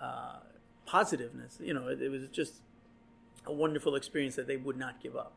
uh, 0.00 0.40
positiveness. 0.86 1.58
You 1.60 1.74
know, 1.74 1.88
it, 1.88 2.00
it, 2.00 2.08
was 2.08 2.28
just 2.28 2.54
a 3.46 3.52
wonderful 3.52 3.94
experience 3.94 4.36
that 4.36 4.46
they 4.46 4.56
would 4.56 4.76
not 4.76 5.02
give 5.02 5.16
up. 5.16 5.32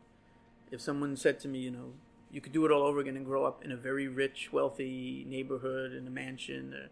If 0.72 0.82
someone 0.82 1.16
said 1.16 1.40
to 1.42 1.48
me, 1.48 1.60
you 1.60 1.72
know, 1.72 1.94
you 2.32 2.42
could 2.42 2.52
do 2.52 2.66
it 2.66 2.72
all 2.72 2.84
over 2.84 3.00
again 3.00 3.16
and 3.16 3.26
grow 3.26 3.46
up 3.46 3.64
in 3.64 3.72
a 3.72 3.78
very 3.78 4.08
rich, 4.08 4.52
wealthy 4.52 5.26
neighborhood 5.28 5.94
in 5.94 6.08
a 6.08 6.10
mansion, 6.10 6.74
uh, 6.74 6.88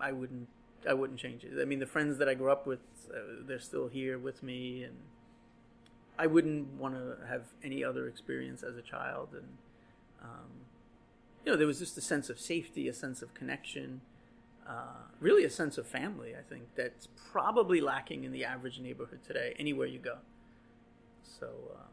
I 0.00 0.12
wouldn't. 0.12 0.48
I 0.88 0.94
wouldn't 0.94 1.18
change 1.18 1.44
it. 1.44 1.52
I 1.60 1.64
mean, 1.64 1.78
the 1.78 1.86
friends 1.86 2.18
that 2.18 2.28
I 2.28 2.34
grew 2.34 2.50
up 2.50 2.66
with, 2.66 2.80
uh, 3.12 3.18
they're 3.46 3.58
still 3.58 3.88
here 3.88 4.18
with 4.18 4.42
me, 4.42 4.84
and 4.84 4.96
I 6.18 6.26
wouldn't 6.26 6.74
want 6.74 6.94
to 6.94 7.26
have 7.26 7.42
any 7.62 7.82
other 7.82 8.06
experience 8.08 8.62
as 8.62 8.76
a 8.76 8.82
child, 8.82 9.30
and 9.32 9.48
um, 10.22 10.50
you 11.44 11.52
know, 11.52 11.58
there 11.58 11.66
was 11.66 11.78
just 11.78 11.98
a 11.98 12.00
sense 12.00 12.30
of 12.30 12.40
safety, 12.40 12.88
a 12.88 12.94
sense 12.94 13.20
of 13.20 13.34
connection, 13.34 14.00
uh, 14.66 15.08
really 15.20 15.44
a 15.44 15.50
sense 15.50 15.76
of 15.76 15.86
family. 15.86 16.34
I 16.34 16.42
think 16.42 16.74
that's 16.74 17.08
probably 17.32 17.80
lacking 17.80 18.24
in 18.24 18.32
the 18.32 18.44
average 18.44 18.80
neighborhood 18.80 19.20
today, 19.26 19.54
anywhere 19.58 19.86
you 19.86 19.98
go. 19.98 20.18
So 21.22 21.48
uh, 21.74 21.86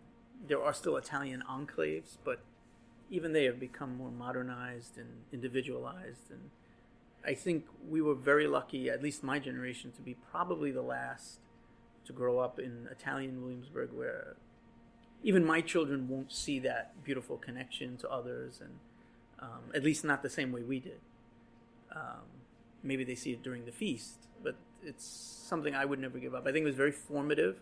there 0.47 0.61
are 0.61 0.73
still 0.73 0.95
Italian 0.95 1.43
enclaves, 1.49 2.17
but 2.23 2.39
even 3.09 3.33
they 3.33 3.43
have 3.43 3.59
become 3.59 3.97
more 3.97 4.11
modernized 4.11 4.97
and 4.97 5.09
individualized. 5.33 6.31
And 6.31 6.49
I 7.25 7.33
think 7.33 7.65
we 7.87 8.01
were 8.01 8.15
very 8.15 8.47
lucky, 8.47 8.89
at 8.89 9.03
least 9.03 9.23
my 9.23 9.39
generation, 9.39 9.91
to 9.93 10.01
be 10.01 10.15
probably 10.31 10.71
the 10.71 10.81
last 10.81 11.39
to 12.05 12.13
grow 12.13 12.39
up 12.39 12.59
in 12.59 12.87
Italian 12.91 13.41
Williamsburg 13.41 13.91
where 13.93 14.35
even 15.23 15.45
my 15.45 15.61
children 15.61 16.07
won't 16.07 16.31
see 16.31 16.59
that 16.59 17.03
beautiful 17.03 17.37
connection 17.37 17.95
to 17.97 18.09
others 18.09 18.59
and 18.59 18.79
um, 19.39 19.71
at 19.75 19.83
least 19.83 20.03
not 20.03 20.23
the 20.23 20.29
same 20.29 20.51
way 20.51 20.61
we 20.61 20.79
did. 20.79 20.99
Um, 21.95 22.25
maybe 22.83 23.03
they 23.03 23.15
see 23.15 23.31
it 23.31 23.43
during 23.43 23.65
the 23.65 23.71
feast, 23.71 24.27
but 24.43 24.55
it's 24.83 25.05
something 25.05 25.75
I 25.75 25.85
would 25.85 25.99
never 25.99 26.19
give 26.19 26.33
up. 26.33 26.47
I 26.47 26.51
think 26.51 26.63
it 26.63 26.67
was 26.67 26.75
very 26.75 26.91
formative, 26.91 27.57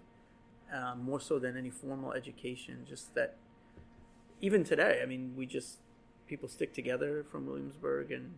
um, 0.74 1.04
more 1.04 1.20
so 1.20 1.40
than 1.40 1.58
any 1.58 1.70
formal 1.70 2.14
education. 2.14 2.86
Just 2.88 3.16
that, 3.16 3.36
even 4.42 4.64
today, 4.64 5.00
I 5.02 5.06
mean, 5.06 5.34
we 5.36 5.46
just 5.46 5.80
people 6.28 6.48
stick 6.48 6.74
together 6.74 7.26
from 7.30 7.46
Williamsburg, 7.46 8.12
and 8.12 8.36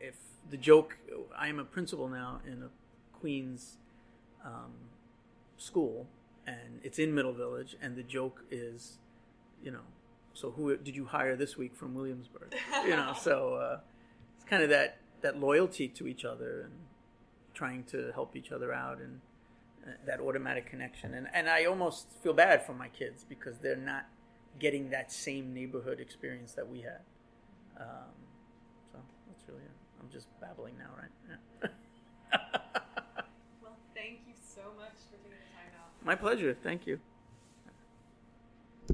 if 0.00 0.16
the 0.50 0.56
joke, 0.56 0.98
I 1.36 1.48
am 1.48 1.58
a 1.58 1.64
principal 1.64 2.08
now 2.08 2.40
in 2.46 2.62
a 2.62 2.68
Queens 3.18 3.76
um, 4.44 4.72
school, 5.56 6.06
and 6.46 6.80
it's 6.82 6.98
in 6.98 7.14
Middle 7.14 7.32
Village, 7.32 7.76
and 7.80 7.96
the 7.96 8.02
joke 8.02 8.44
is, 8.50 8.98
you 9.62 9.70
know, 9.70 9.86
so 10.34 10.50
who 10.50 10.76
did 10.76 10.96
you 10.96 11.04
hire 11.04 11.36
this 11.36 11.56
week 11.56 11.74
from 11.76 11.94
Williamsburg? 11.94 12.54
you 12.84 12.96
know, 12.96 13.14
so 13.20 13.54
uh, 13.54 13.80
it's 14.36 14.44
kind 14.48 14.62
of 14.62 14.70
that 14.70 14.98
that 15.20 15.38
loyalty 15.38 15.86
to 15.86 16.08
each 16.08 16.24
other 16.24 16.62
and 16.62 16.72
trying 17.54 17.84
to 17.84 18.10
help 18.12 18.34
each 18.34 18.50
other 18.50 18.72
out 18.72 18.98
and 18.98 19.20
uh, 19.86 19.90
that 20.06 20.20
automatic 20.20 20.66
connection. 20.66 21.14
And 21.14 21.28
and 21.32 21.48
I 21.48 21.64
almost 21.66 22.08
feel 22.22 22.32
bad 22.32 22.64
for 22.64 22.72
my 22.72 22.88
kids 22.88 23.24
because 23.28 23.58
they're 23.58 23.76
not 23.76 24.06
getting 24.58 24.90
that 24.90 25.12
same 25.12 25.54
neighborhood 25.54 26.00
experience 26.00 26.52
that 26.52 26.68
we 26.68 26.80
had. 26.80 27.00
Um, 27.78 28.12
so 28.92 28.98
that's 29.28 29.48
really 29.48 29.62
it. 29.62 29.70
I'm 30.00 30.01
just 30.12 30.28
babbling 30.40 30.74
now, 30.78 30.90
right? 30.98 31.10
Yeah. 31.62 32.38
well, 33.62 33.76
thank 33.94 34.20
you 34.26 34.34
so 34.36 34.62
much 34.76 34.92
for 35.10 35.16
taking 35.16 35.30
the 35.30 35.56
time 35.56 35.72
out. 35.80 35.90
My 36.04 36.14
pleasure. 36.14 36.54
Thank 36.62 36.86
you. 36.86 37.00